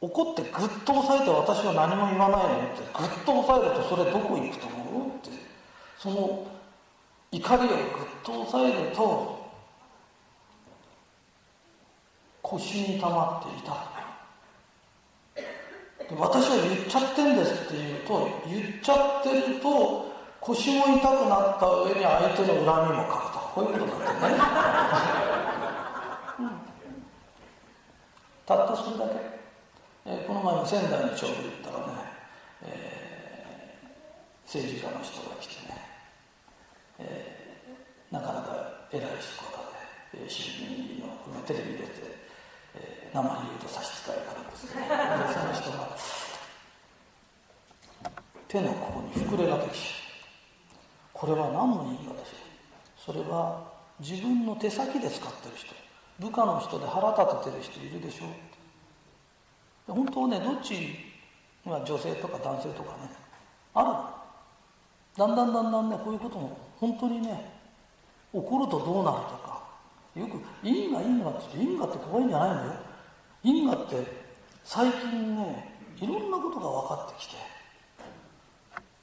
[0.00, 2.82] 怒ってぐっと押さえて私は何も言わないのって。
[2.98, 5.30] ぐっと押さえるとそれどこ行くと思うって。
[5.98, 6.46] その
[7.32, 7.78] 怒りをぐっ
[8.22, 9.42] と抑えると
[12.42, 13.62] 腰に溜まってい。
[13.62, 13.92] た
[16.14, 24.28] 私は言っちゃってんですって言うと言っちゃってると腰も痛くなった上に相手の恨みもかくとこういうことだってね、
[26.40, 26.50] うん、
[28.44, 29.14] たったそれだけ、
[30.06, 31.92] えー、この前の仙台にちょうど行ったらね、
[32.64, 35.91] えー、政治家の人が来てね
[37.02, 39.58] えー、なかなか偉い仕事
[40.14, 41.86] で、えー、衆議院議員をテレビ出て、
[42.76, 45.96] えー、生に言うと差し支えがあるんですけどその人が
[48.48, 49.78] 手のここに膨れができ
[51.12, 52.52] これは何の因果でしょう
[52.96, 55.74] それは自分の手先で使ってる人。
[56.18, 58.26] 部下の人で腹立ててる人いるでしょ。
[59.92, 60.96] う本当ねどっち
[61.66, 63.10] が女性とか男性とかね
[63.74, 63.88] ある
[65.16, 67.48] だんだんだんだんねこういうことも本当にね
[68.32, 69.62] 怒るとどうなるとか
[70.16, 72.72] よく因果因果って因果って怖いんじゃないのよ。
[73.44, 74.04] 因果って
[74.64, 77.36] 最近ねいろんなことが分かってきて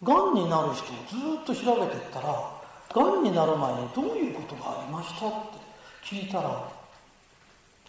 [0.03, 2.51] がんになる人をずっと調べていったら
[2.93, 5.37] がんになる前にどういうことがありましたって
[6.03, 6.69] 聞いたら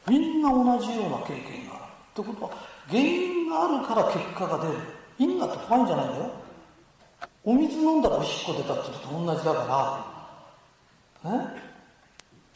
[0.09, 2.51] みんな同じような経験があるってことは
[2.89, 4.79] 原因があるから結果が出る。
[5.19, 6.40] 因果って怖いんじゃないんだよ。
[7.45, 10.11] お水飲んだらおしっこ出たっていうのと同じだか
[11.25, 11.31] ら。
[11.31, 11.71] ね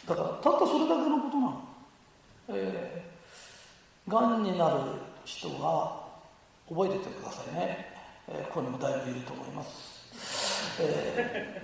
[0.06, 1.62] だからたったそれだけのことなの。
[2.48, 4.76] えー、がんになる
[5.24, 6.04] 人は
[6.68, 7.86] 覚えててくださいね、
[8.28, 10.80] えー、ここにもだいぶいると思います。
[10.80, 11.62] え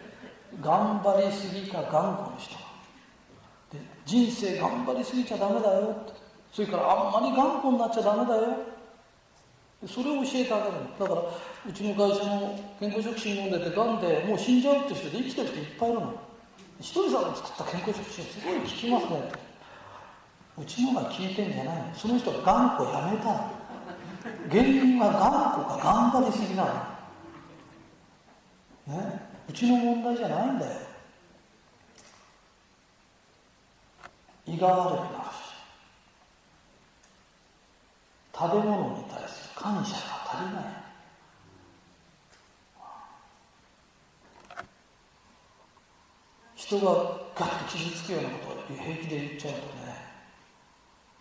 [0.59, 2.54] ー、頑張りすぎか頑固の人。
[3.72, 5.94] で人生頑張りすぎちゃダメだよ
[6.50, 8.80] それからあんまり頑固になっちゃダメだよ。
[9.87, 10.73] それを教えてあげる。
[10.99, 11.23] だから
[11.66, 16.21] うちの会社の健康食品飲んでてがんでもう死んじゃうって人で生きてる人いっぱいいるの。
[16.81, 19.33] ひとりさんが作った健康食品すごい効きますね。
[20.59, 21.77] うちのが効いてんじゃない。
[21.95, 23.61] その人が頑固やめた
[24.51, 25.21] 原因は頑
[25.64, 26.64] 固か頑張りすぎな
[28.87, 28.99] の。
[28.99, 29.31] ね。
[29.49, 30.73] うちの問題じゃないんだよ。
[34.47, 35.40] 胃が悪くなるし。
[38.33, 38.99] 食べ物に
[39.61, 40.64] 感謝が足りない。
[46.55, 46.87] 人が
[47.35, 49.94] ガッと傷つくようなことを平気で言っちゃうとね。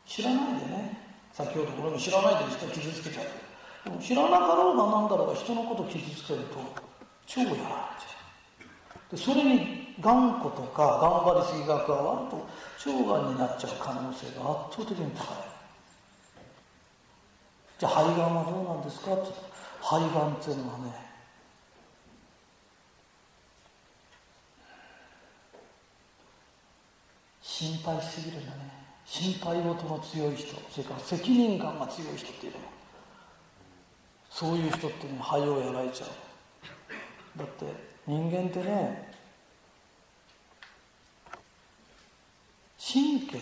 [0.05, 0.97] 知らないでね。
[1.33, 3.25] 先ほど俺も知らないで人傷つけちゃう
[3.89, 6.59] でも知らなかろうが何だろうが人のこと傷つけると
[7.25, 7.67] 超やられちゃ
[9.11, 9.15] う。
[9.15, 12.47] でそれに頑固とか頑張りすぎが加わると
[12.89, 15.58] 腸がんになっちゃう可能性が圧倒的に高い。
[17.79, 19.13] じゃあ肺がんはどうなんですか？
[19.13, 19.31] って
[19.81, 21.09] 肺がんっていうのはね。
[27.41, 28.71] 心配すぎるんだね。
[29.05, 32.59] 心配事の強い人それから責任感が強い人っていうの。
[34.29, 37.39] そういう人ってね肺をやられちゃう。
[37.39, 37.65] だって
[38.05, 39.13] 人間ってね
[42.77, 43.39] 神経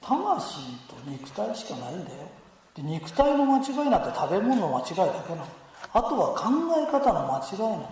[0.00, 0.56] 魂
[0.88, 2.39] と肉体しかないんだよ。
[2.76, 5.46] で肉体の間違いなんて食べ物の間違いだけなの。
[5.92, 6.44] あとは考
[6.78, 7.90] え方の間違いなの。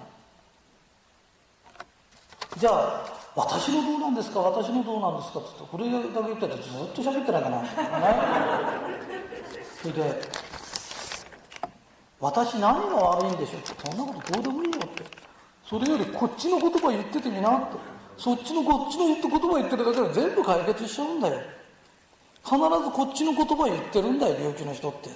[2.57, 4.41] じゃあ私のどうなんですか？
[4.41, 5.41] 私のどうなんですか？
[5.41, 7.62] って言ってこれだけ言っててずっと喋ってないかな。
[7.62, 7.69] ね。
[9.83, 10.23] それで
[12.21, 13.61] 私何が悪いんでしょう？
[13.61, 15.05] ってそんなことどうでもいいよって。
[15.64, 17.77] それよりこっちの言葉言っててみなって。
[18.17, 21.41] そっちのこっちの言って言葉言ってるだけで全部解決しちゃうんだよ。
[22.49, 25.11] 必ずこっちの言葉言ってるんだよ病気の人って。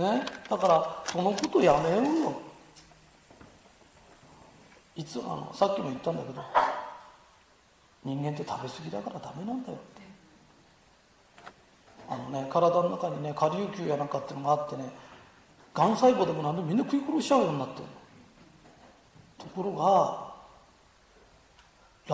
[0.00, 0.22] ね？
[0.50, 2.42] だからそのことやめようよ。
[4.94, 6.42] いつあのさっきも言ったんだけど
[8.04, 9.86] 人間って食べ過ぎだからダメなんだよって。
[12.08, 14.84] あのね体の中にね下流球やなんかっていうのがあってね
[15.74, 17.84] がん細胞でも何でもみんな食い殺しちゃうようになってる
[19.38, 20.34] ところが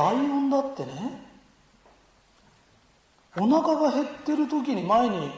[0.03, 1.32] ライオンだってね
[3.37, 5.31] お腹が減ってる時に前に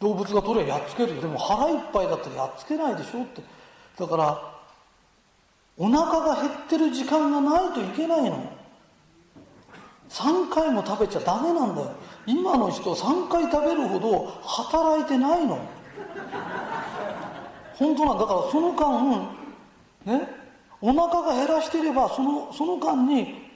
[0.00, 1.20] 動物が取ればやっつける？
[1.20, 3.42] でも腹いっぱいだったらやっつけないでしょって。
[3.98, 4.54] だから
[5.76, 8.52] お腹が減ってる時間がないといけないの。
[10.10, 11.92] 3回も食べちゃダメなんだよ。
[12.26, 15.58] 今の人3回食べるほど働いてないの。
[17.74, 19.02] 本当なんだからその間
[20.04, 20.28] ね
[20.80, 23.50] お腹が減らしてればそのその間に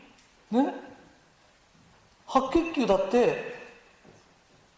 [0.50, 0.74] ね
[2.26, 3.51] 白血球だって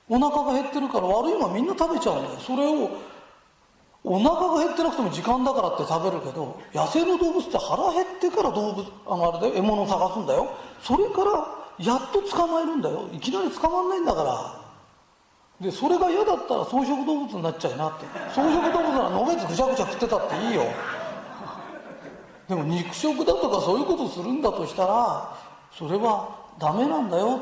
[0.08, 2.90] お腹が減ってるから悪いもんみんな食べちゃうんだよそれを
[4.04, 10.52] お腹が減ってなくても時間だからって食べるけど野生の動物って腹減ってから動物あのあれで獲物を探すんだよ。
[10.82, 11.32] それから
[11.78, 13.08] やっと捕まえるんだよ。
[13.12, 14.64] いきなり捕まんないんだから。
[15.58, 18.04] でそれが嫌だったら草食動物になっちゃいなって。
[18.32, 20.64] 草食動物ならのべつぐちゃぐちゃ食ってたっていいよ。
[22.46, 25.34] でも肉食だとかそういうことするんだとしたら
[25.72, 27.40] それはダメなんだよ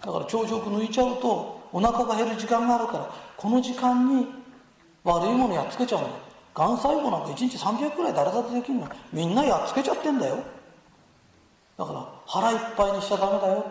[0.00, 4.26] だから朝食抜いちゃうとお腹が減る時間があるからこの時間に
[5.04, 6.08] 悪いものやっつけちゃうの。
[6.54, 8.88] がん細胞なんか1日300くらい誰だってできるの。
[9.12, 10.42] みんなやっつけちゃってんだよ。
[11.76, 13.66] だから腹いっぱいにしちゃダメだよ。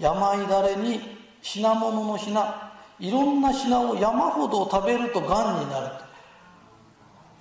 [0.00, 1.00] 病だれに
[1.40, 5.86] 品物の品いろんな品を山ほど食べるとがんになる。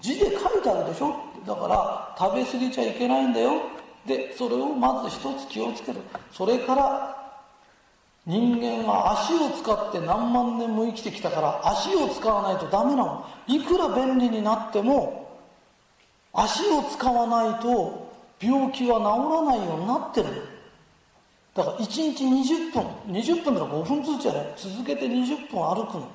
[0.01, 1.15] 字で書いてあるでしょ。
[1.47, 3.53] だから食べ過ぎちゃいけないんだよ。
[4.05, 5.99] でそれをまず一つ気をつける。
[6.31, 7.24] それから
[8.27, 13.25] 人間は足を使って何万年も生きてきたから足を使わないとダメなの。
[13.47, 15.39] いくら便利になっても
[16.33, 18.11] 足を使わないと
[18.41, 20.29] 病気は治らないようになってる
[21.53, 24.53] だから1日20分20分なら5分ずつじゃない？
[24.57, 26.09] 続けて20分歩くの。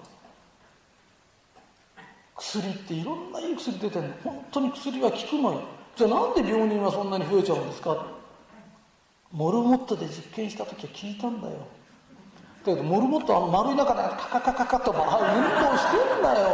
[2.37, 4.15] 薬っていろんないい薬出てるの。
[4.25, 5.63] 本当に薬は効くのよ。
[5.95, 8.05] じゃあなんで病人はそんなに増えちゃうんですか？
[9.33, 11.55] モルモットで実験した時は聞いたんだよ。
[12.65, 15.03] けどモルモットあの丸い中でカカカカカと運動
[15.79, 16.49] してんだよ。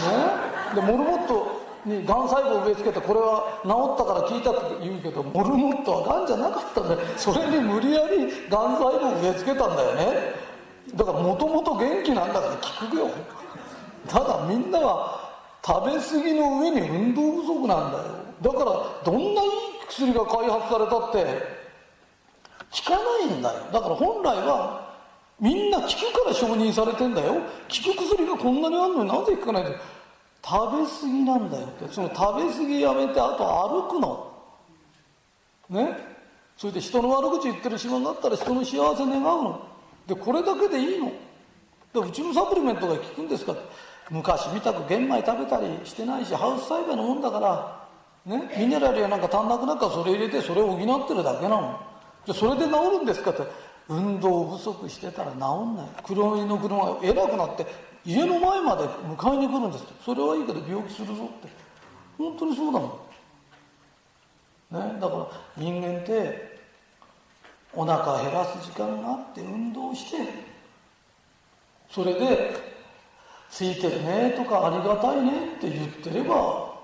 [0.00, 0.74] ね？
[0.74, 7.00] でモルモットにがん細胞を植え付けてこれは治ったから聞いたって言うけどモルモットはがんじゃなかったんだよ。
[7.16, 10.34] それに無理やりがん細胞を植え付けたんだよね。
[10.94, 13.10] だからもともと元気なんだから聞くよ。
[14.06, 15.30] ただみんなは
[15.66, 18.04] 食べ過ぎの上に運動不足なんだよ。
[18.40, 19.50] だからどんないい
[19.88, 21.60] 薬が開発されたって
[22.68, 23.60] 効かないんだよ。
[23.72, 24.90] だから本来は
[25.40, 25.90] みんな効く
[26.24, 27.34] から承認されてんだよ。
[27.34, 27.44] 効く
[28.08, 29.78] 薬がこんなにあるのになぜ効かないんだよ
[30.44, 31.88] 食べ過ぎなんだよって。
[31.92, 34.30] その食べ過ぎやめてあと歩くの。
[35.70, 35.96] ね？
[36.56, 39.66] それで人の悪口言ってる暇があったら人の幸せ願うの。
[40.06, 41.12] でこれだけでいいの。
[41.92, 43.56] でうちのサプリメントが効くんですか
[44.10, 47.88] 昔みたく玄米食べたりしてないしハウス栽培のもんだから
[48.26, 48.54] ね？
[48.58, 51.89] ミネラルやなんか足んなくなったらそれ入れてそれを補ってるだけなの。
[52.26, 53.70] じゃそれで治るんですかって。
[53.90, 55.88] 運動不足してたら治んない。
[56.04, 57.66] 黒いの車が偉くなって
[58.04, 59.94] 家の前まで迎えに来るんですって。
[60.04, 61.48] それはいいけど病気するぞって。
[62.16, 62.90] 本当にそうだもん。
[64.94, 66.60] ねだから人間って
[67.74, 70.18] お腹減らす時間があって運動して
[71.90, 72.54] それで
[73.50, 76.74] 「ついてるね」とか「ありがたいね」って言ってれば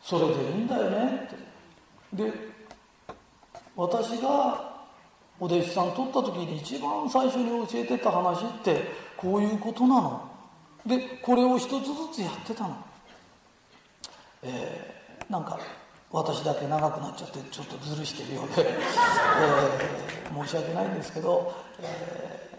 [0.00, 1.28] それでいいんだよね
[2.14, 2.30] って。
[2.30, 2.49] で
[3.80, 4.68] 私が
[5.38, 8.82] お弟子さん取った時に一番最初に教えてた話って
[9.16, 10.20] こういうことなの？
[10.84, 12.76] でこれを一つずつやってたの。
[14.42, 15.58] えー、なんか
[16.10, 22.50] 私だけ長くなっちゃってちょっとずるしてるようで、えー、申し訳ないんですけど、え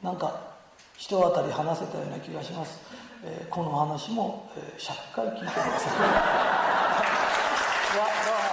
[0.00, 0.54] ー、なんか
[0.96, 2.80] 人当たり話せたような気がします、
[3.22, 5.64] えー、この話も、えー、100回聞いてください。
[7.92, 8.08] どうもあ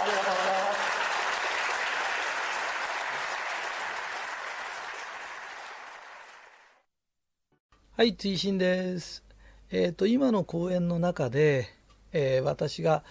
[0.06, 0.49] りがとうございます。
[8.00, 9.26] はい、追伸です。
[9.72, 11.68] えっ、ー、と、今の講演の中で、
[12.14, 13.04] えー、私が、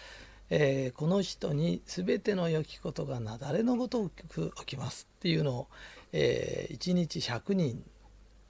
[0.49, 5.69] えー、この人に全ての良きことがなだれのごとく起きますっていうのを、
[6.15, 7.85] え1日100人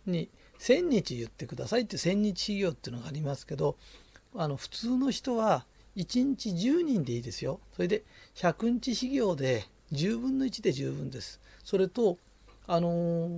[0.07, 0.30] に
[0.61, 3.76] 1000日言ってくださいって1000日修行っていうのがありますけど、
[4.36, 5.66] あの、普通の人は
[5.97, 7.59] 1日10人でいいですよ。
[7.74, 8.05] それで
[8.36, 11.41] 100日修行で10分の1で十分です。
[11.64, 12.16] それと、
[12.68, 13.28] あの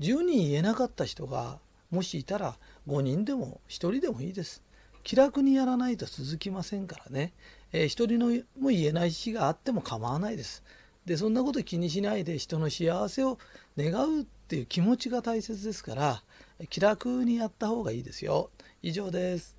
[0.00, 1.60] 10人言えなかった人が
[1.90, 4.62] もしいたら5人でも1人でもいいです。
[5.02, 7.32] 気楽にやらないと続きませんからね、
[7.72, 8.26] えー、一人の
[8.58, 10.62] も言えない日があっても構わないです。
[11.06, 13.38] でそんなこと気にしないで人の幸せを
[13.76, 16.22] 願うっていう気持ちが大切ですから
[16.68, 18.50] 気楽にやった方がいいですよ。
[18.82, 19.56] 以上です。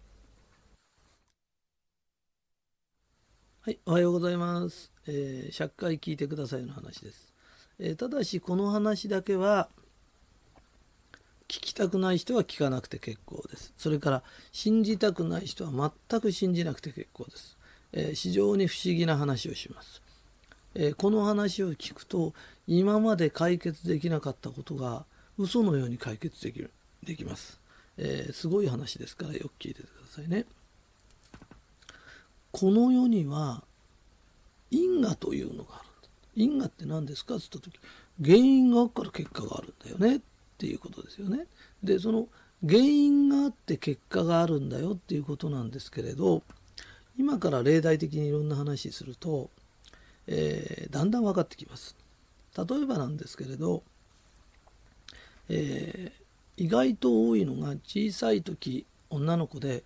[3.61, 4.91] はい、おはようございます。
[5.07, 7.33] えー、100回聞いてくださいの話です。
[7.79, 9.69] えー、ただしこの話だけは
[11.51, 13.73] 聞きたくない人は聞かなくて結構です。
[13.77, 14.23] それから
[14.53, 17.57] 信じたくない人は全く信じなくて結構です。
[17.91, 20.01] えー、非常に不思議な話をします。
[20.75, 22.33] えー、この話を聞くと
[22.67, 25.03] 今まで解決できなかったことが
[25.37, 26.71] 嘘のように解決できる
[27.03, 27.59] できます、
[27.97, 30.45] えー、すごい話ですからよく聞いててくださいね。
[32.53, 33.61] この世には
[34.69, 35.85] 因果というのがある。
[36.33, 37.35] 因果って何ですか？
[37.35, 37.79] って言った時
[38.23, 40.21] 原因があるから結果があるんだよね
[40.61, 41.47] っていうことですよね。
[41.83, 42.27] でその
[42.63, 46.43] 原因があって結果があるんだよっていうことなんですけれど
[47.17, 49.49] 今から例題的にいろんな話すると、
[50.27, 51.95] えー、だんだん分かってきます。
[52.55, 53.81] 例えばなんですけれど、
[55.49, 59.83] えー、意外と多いのが小さい時女の子で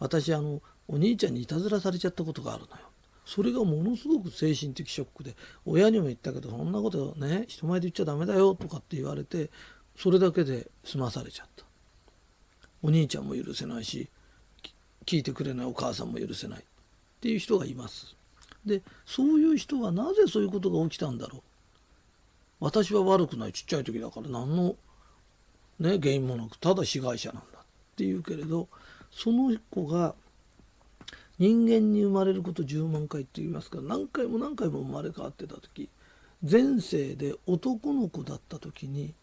[0.00, 2.82] 私あのお兄ちゃんにいたずらされちゃったことがあるのよ。
[3.26, 5.34] それがものすごく精神的ショックで
[5.66, 9.50] 親にも言ったけどそんなことね人前で言っちゃダメだよとかって言われて
[9.96, 11.64] それだけで済まされちゃった。
[12.82, 14.08] お兄ちゃんも許せないし
[15.06, 16.62] 聞いてくれないお母さんも許せないっ
[17.20, 18.14] ていう人がいます。
[18.64, 21.42] でそういう人はなぜそういうことが起きたんだろう。
[22.60, 24.28] 私は悪くないちっちゃい時だから。
[24.28, 24.76] 何の、
[25.78, 27.62] ね、原因もなくただ被害者なんだっ
[27.96, 28.68] ていうけれど
[29.10, 30.14] その子が
[31.38, 33.78] 人間に生まれること10万回って言いますか。
[33.78, 35.88] ら何回も何回も生まれ変わってた時
[36.42, 39.14] 前世で男の子だった時に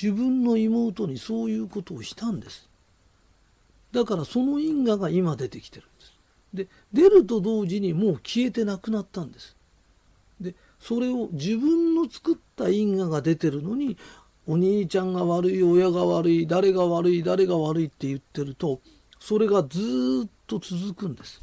[0.00, 2.68] 自分の妹にそういうことをしたんです。
[3.92, 6.14] だからその因果が今出てきてるんです。
[6.52, 9.56] で出ると同時にもう消えてなくなったんです。
[10.40, 13.96] でそれを自分の作った因果が出てるのに
[14.46, 18.80] お兄ちゃんが悪い親が悪い誰が悪い誰が悪いって言ってると
[19.20, 21.42] それがずっと続くんです。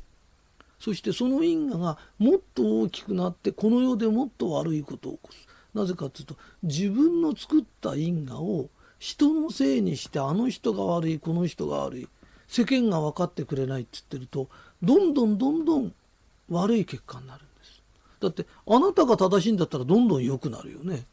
[0.80, 5.48] そしてその因果がもっと大きくなってこの世でもっと悪いことを起こす。
[5.74, 8.70] なぜかというと自分の作った因果を
[9.00, 12.08] 人のせいにしてあの人が悪いこの人が悪い
[12.48, 14.50] 世間が分かってくれないって言ってると
[14.84, 15.94] どんどんどんどん
[16.50, 17.82] 悪い結果になるんです
[18.20, 21.06] だってあなたが正しいんだったらどんどん良くなるよね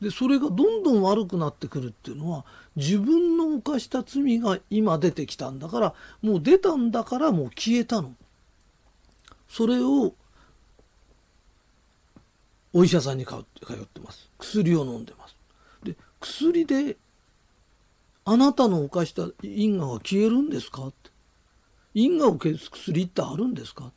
[0.00, 2.44] でそれがどんどん悪くなってくるっていうのは
[2.76, 8.12] 自分の犯した罪が今出てきたんだからもう出たんだからもう消えたの。
[9.48, 10.12] それを
[12.74, 14.28] お医者さんに通ってます。
[14.38, 15.36] 薬を飲んでます。
[15.82, 16.96] で薬で
[18.24, 20.82] あなたの犯した因果は消えるんですか？
[20.88, 21.10] って
[21.94, 23.92] 因果を消す薬ってあるんですか？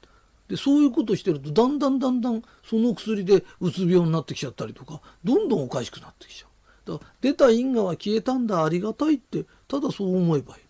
[0.48, 6.48] でそういうことしてるとだんだんだんだんその薬でうつ病になってきちゃったりとかどんどんおかしくなってきちゃ
[6.86, 6.92] う。
[6.92, 10.62] だから出た因果は消えたんだありがたいってただそう思えばいい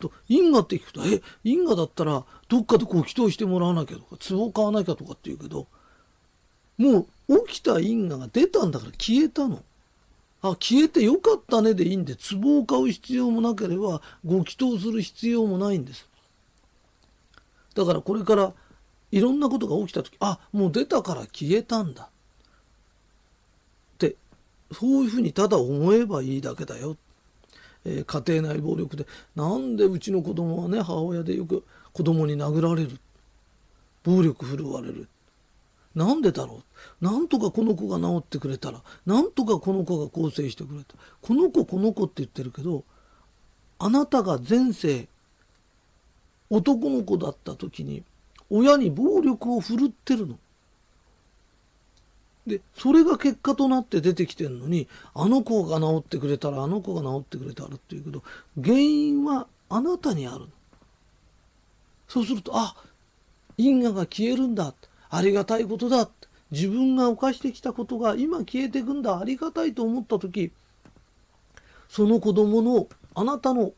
[0.00, 5.66] と因果って聞くとえ因果だったらどっかでこう祈祷してもらわなきゃとか壺を買わなきゃとかって言うけど
[6.80, 9.62] もう起きた因果が出たんだから消えたの。
[10.40, 16.08] あ消えてよかったねでいいんで壺を買う必要もなければご祈祷する必要もないんです。
[17.74, 18.54] だからこれから
[19.12, 22.04] いろんなことが起きた時あもう出たから消えたんだ。
[22.04, 24.16] って
[24.72, 26.96] そういうふうにただ思えばいいだけだよ、
[27.84, 29.06] えー、家庭内暴力で
[29.36, 31.62] なんでうちの子供はね母親でよく
[31.92, 32.98] 子供に殴られる。
[34.02, 35.06] 暴力振るわれる。
[35.94, 36.62] なんでだろ
[37.00, 37.04] う？
[37.04, 42.84] なんとかこの子が治ってくれたらなんとかこの子が更生してくれたこの子この子って言ってるけど
[43.78, 45.08] あなたが前世
[46.48, 48.04] 男の子だった時に
[48.50, 50.38] 親に暴力を振るってるの。
[52.46, 58.22] でそれが結果となって出てきてるのにあの子が治ってくれたらあの子が治ってくれたらっていうけど
[58.60, 60.46] 原因はあなたにあるの。
[62.08, 62.74] そうするとあ
[63.56, 64.74] 因果が消えるんだ
[65.10, 66.08] ありがたいことだ
[66.50, 70.52] 自分が犯してきたことが今消えてくんだありがたいと思った時
[71.88, 73.72] その子供のあなたの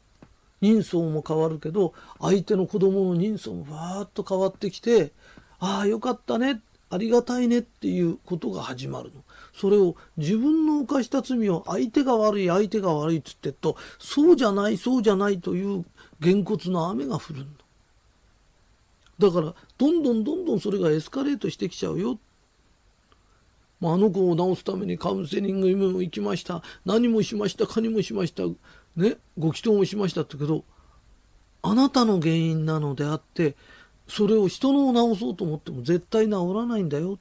[0.60, 5.12] 人相も変わるけど相手の子供の人相もバーッと変わってきて
[5.58, 6.60] ああよかったね
[6.92, 9.24] ありがたいねっていうことが始まるの。
[9.54, 15.86] それを自分の犯した罪を相手が悪い相手が悪いっつってっとそうじゃないそうじゃないという
[16.20, 17.44] げんこつの雨が降るの。
[17.44, 17.61] だ
[19.22, 22.18] だからどんどんどんどんそれがエスカレートしてきちゃうよ。
[23.80, 28.44] まあ、あの子を治すためにカウンセリングにも行きました何もしましたかにもしました
[28.94, 30.64] ね、ご祈祷もしましたってけど、
[31.62, 33.56] あなたの原因なのであって、
[34.06, 37.18] それを人のを治そうと思っても絶対治らないんだよ。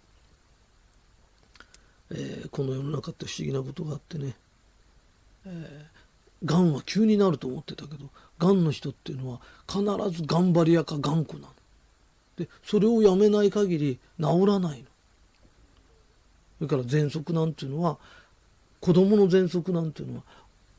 [2.11, 4.35] えー、この世の中って不思議なことがあってね、
[5.45, 9.83] えー、がんは急になると思ってたけど、がんの人っていうのは必
[10.15, 11.53] ず頑張り屋か頑固なの。
[12.43, 14.85] で、それをやめない限り治らないの。
[16.59, 17.97] それから喘息なんていうのは、
[18.81, 20.23] 子供の喘息なんていうのは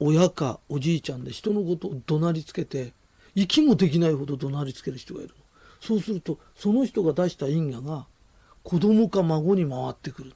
[0.00, 2.92] 親かおじいちゃんで人のことを怒鳴りつけて
[3.36, 5.34] 息もできないほど怒鳴りつける人がいるの
[5.80, 8.06] そうするとその人が出した因果が
[8.64, 10.34] 子供か孫に回ってくる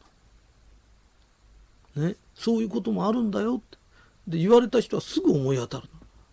[1.97, 2.09] の。
[2.09, 3.79] ね、そういうこともあるんだよって
[4.27, 5.85] で言われた人はすぐ思い当たる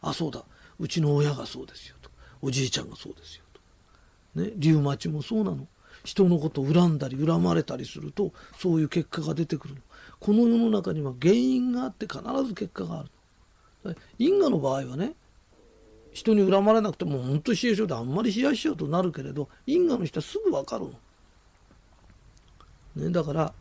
[0.01, 0.09] の。
[0.09, 0.43] あそうだ
[0.79, 2.09] うちの親がそうですよと
[2.41, 3.42] おじいちゃんがそうですよ。
[4.35, 5.67] ねリウマチもそうなの。
[6.03, 9.81] 人のことを恨んだり恨まれたりするとそういう結果が出てくるの。
[10.19, 13.97] この世の中には原因があって必ず結果がある。
[14.17, 15.13] 因果の場合はね
[16.11, 20.93] 人に恨まれなくても本当冷え性であんまり冷やしちゃうとなるけれど因果の人はすぐ分かるの。
[23.07, 23.53] ね、だから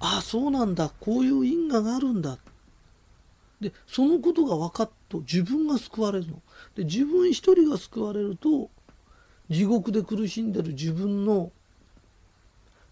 [0.00, 2.38] ああそうなんだこういう因果があるんだ。
[3.60, 6.42] でそのことが分かっと自分が救われるの。
[6.74, 8.70] で自分一人が救われると
[9.50, 11.50] 地獄で苦しんでる自分の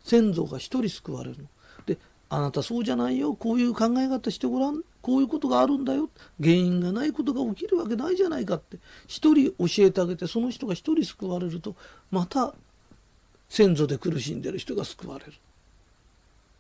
[0.03, 1.45] 先祖が一人救われるの。
[1.87, 1.99] で
[2.29, 3.35] あなたそうじゃないよ。
[3.35, 4.83] こういう考え方してごらん。
[5.01, 6.11] こういうことがあるんだよ。
[6.41, 8.79] 原因がないことが起きるわけないじゃないかって。
[9.07, 11.77] 一人教えてあげてその人が一人救われると
[12.11, 12.55] また
[13.49, 15.33] 先祖で苦しんでる人が救われる。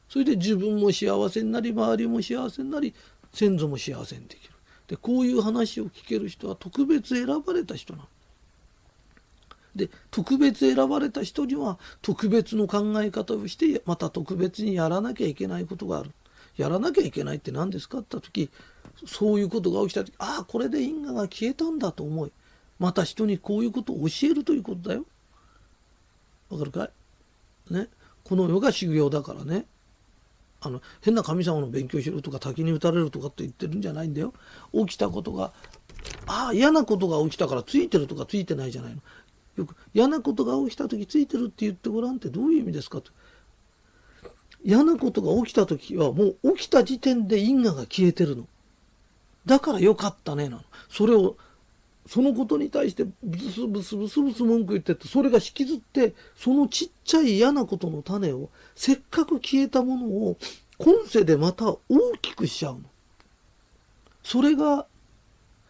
[0.08, 2.94] それで自分も幸せになり周りも幸せになり
[3.32, 4.55] 先祖も幸せにできる。
[4.88, 8.08] でこういう話を聞ける人は特別選ばれた人なの。
[9.74, 16.12] で特別選ばれた人には特別の考え方をしてまた特別にやらなきゃいけないことがある。
[16.56, 18.50] やらなきゃいけないって何ですかって言った時
[19.06, 22.32] そういうことが起きた時ああこれで因果が消えたんだと思い
[22.78, 25.04] また人にこういうことを教えるということだよ。
[26.48, 26.88] わかるか
[27.70, 27.74] い？
[27.74, 27.88] ね
[28.24, 29.66] この世が修行だからね
[30.66, 34.34] あの変な神様の勉強しろとか滝に打たれるとかって言ってるんじゃないんだよ。
[34.72, 35.52] 起きたことが
[36.26, 39.00] ああ嫌なことが起きたからついてるとかついてないじゃないの。
[39.56, 43.10] よく嫌なことが起きた時ついてるって言ってごらんってどういう意味ですかと。
[44.64, 48.46] 嫌なことが起きた時はもう起きた時点で因果が消えてるの。
[49.46, 50.62] だからよかったねなの。
[50.90, 51.36] それを
[52.06, 60.36] そのことに対してブスブスブスブス文句言ってってそれが引きずってそのちっちゃい嫌なことの種をせっかく消えたものを
[60.78, 61.78] 今世でまた大
[62.20, 62.80] きくしちゃうの。
[64.22, 64.86] それが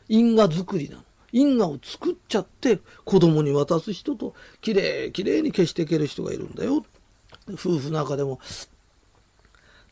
[0.08, 1.02] 因果作りなの。
[1.32, 6.84] 因果を作っちゃって子供に渡す人ときれいきれいに消していける人がいるんだよ。
[7.52, 8.40] 夫婦仲でも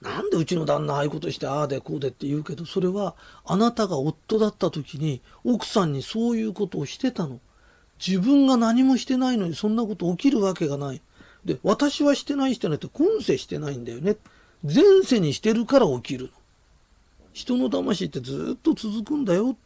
[0.05, 3.15] なんでうちの旦那ああいうことしてああでこうでって言うけどそれは
[3.47, 7.41] あなたが夫だった時に奥さんにそういうことをしてたの。
[8.05, 11.01] 自分が何もしてないのにそんなこと起きるわけがない。
[11.45, 14.17] で、私はしてないしてないって今世してないんだよね。
[14.63, 16.31] 前世にしてるから起きるの。
[17.33, 19.57] 人の魂ってずっと続くんだよ。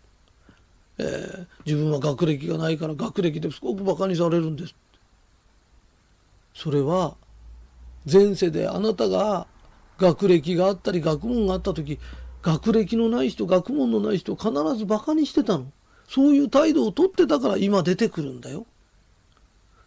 [0.99, 4.75] えー、自分は学歴がないから学歴ですごく馬鹿にされるんです。
[6.55, 7.17] それは
[8.11, 9.47] 前世であなたが
[9.99, 11.99] 学歴があったり学問があった時
[12.43, 15.73] 学歴のない人学問のない人必ず馬鹿にしてたの。
[16.09, 18.67] そういう態度をとってたから今出てくるんだよ。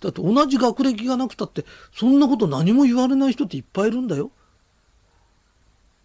[0.02, 4.32] だって同じ学歴がなくたってそんなこと何も言われない人っていっぱいいるんだよ。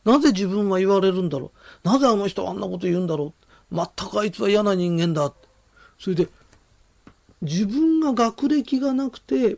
[0.04, 1.50] なぜ自分は言われるんだろ
[1.84, 3.34] うなぜあの人はあんなこと言うんだろ
[3.72, 5.32] う全くあいつは嫌な人間だ。
[5.98, 6.28] それで
[7.42, 9.56] 自分が学歴がなくて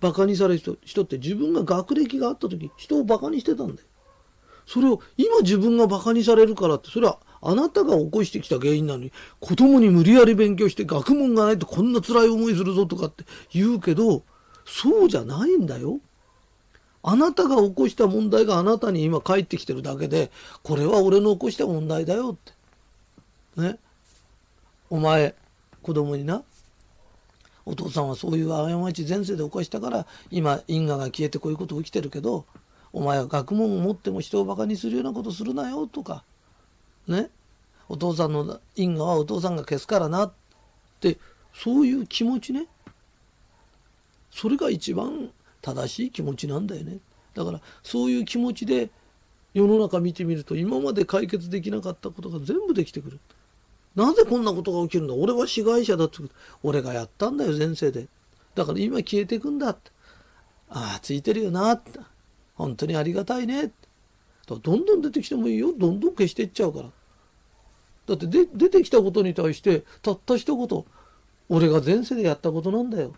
[0.00, 3.88] バカにされる人人って自分が学歴があった時人をバカにしてたんだよ。
[4.66, 14.24] それを今自分がバカにされるからってそれはあなたが起こしてきた原因なのに子供に無理やり勉強して学問がないとこんな辛い思いするぞとかって言うけど
[14.66, 16.00] そうじゃないんだよ。
[17.02, 20.30] あなたが起こした問題があなたに今返ってきてるだけで
[20.62, 22.36] これは俺の起こした問題だよっ
[23.56, 23.62] て。
[23.62, 23.78] ね。
[24.90, 25.34] お前
[25.82, 26.42] 子供にな
[27.68, 32.46] お父さんはそういう過ち前世で起こしたから今因果が消えてこういうこと起きてるけど
[32.94, 36.24] お前は学問を持っても人をバカにするようなことするなよとか
[37.06, 37.28] ね？
[37.90, 40.32] お父さんの因果はお父さんが消すからなっ
[41.00, 41.18] て
[41.52, 42.66] そういう気持ちね。
[44.30, 46.98] それが一番正しい気持ちなんだよね。
[47.34, 48.88] だからそういう気持ちで
[49.52, 53.20] 世の中見てみると今まで解決できなかったことが全部できてくる。
[53.98, 55.14] なぜこんなことが起きるんだ？
[55.14, 56.18] 俺は被害者だって
[56.62, 58.06] 俺がやったんだよ前世で。
[58.54, 59.90] だから今消えていくんだって。
[60.70, 61.98] ああついてるよなって。
[62.54, 63.72] 本当にありがたいね。
[64.46, 65.72] どんどん出てきてもいいよ。
[65.76, 66.90] どんどん消していっちゃうから。
[68.06, 70.84] だってで出てきたことに対してたった一言。
[71.48, 73.14] 俺が前世でやったことなんだよ。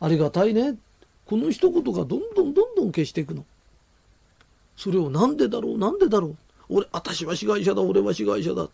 [0.00, 0.76] ありがたいね。
[1.26, 3.44] この一言がどんどんどんどん消していくの。
[4.76, 5.78] それをなんでだろう？
[5.78, 6.36] なんでだろう？
[6.68, 7.82] 俺私は被害者だ。
[7.82, 8.68] 俺は被害者だ。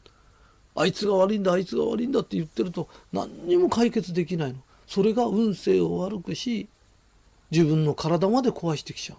[0.81, 4.59] あいつが悪いんだあいつが悪いんだって言ってると何にも解決できないの。
[4.87, 6.69] それが運勢を悪くし
[7.51, 9.19] 自分の体まで壊してきちゃう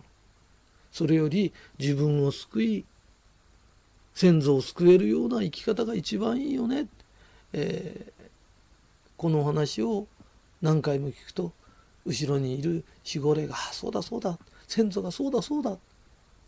[0.91, 2.86] それより自分を救い
[4.16, 6.88] 先祖を救えるような生き方が一番いいよね、
[7.53, 8.12] えー、
[9.16, 10.07] この話を
[10.62, 11.53] 何回も聞くと
[12.05, 14.38] 後ろにいる守護霊が「そうだそうだ。
[14.68, 15.78] 先祖がそうだそうだ」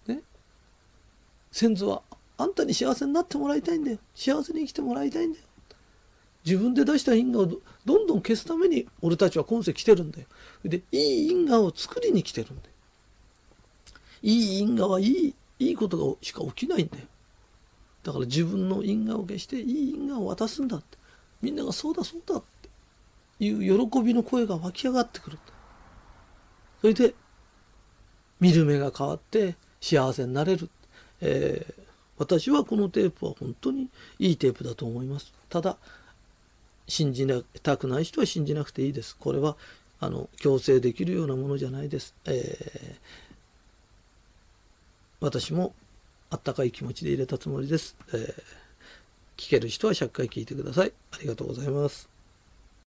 [0.08, 0.22] ね。
[1.52, 2.02] 先祖は
[2.38, 3.98] あんたに幸せになってもらいたいんだよ。
[4.16, 5.46] 幸せに生きてもらいたいんだよ。
[6.44, 7.46] 自分で出した因果を
[7.86, 10.28] どんどん消すために俺たちは今世来てるんだよ。
[10.64, 12.70] でいい因果を作りに来てるんだよ。
[14.24, 17.06] いい因果はいいいいことがしか起きないんだよ。
[18.04, 21.02] だから自分の因果を消していい因果を渡すんだって。
[21.42, 22.44] みんながそうだそうだっ
[23.40, 25.40] ていう喜びの声が湧き上がってくる
[26.82, 27.14] それで
[28.40, 30.70] 見る目が変わって幸せになれる、
[31.22, 31.81] えー、
[32.22, 35.78] 私はこのテープは本当にいいテープだと思いますただ
[36.88, 37.26] 信じ
[37.64, 39.58] たくない人は信じなくていいですこれは
[40.00, 42.96] あの強制できるようなものじゃないです、えー、
[45.20, 45.74] 私も
[46.30, 47.98] あったかい気持ちで入れたつもりです。
[48.14, 48.34] えー、
[49.36, 50.94] 聞ける人は100回聞いてください。
[51.12, 52.11] ありがとうございます。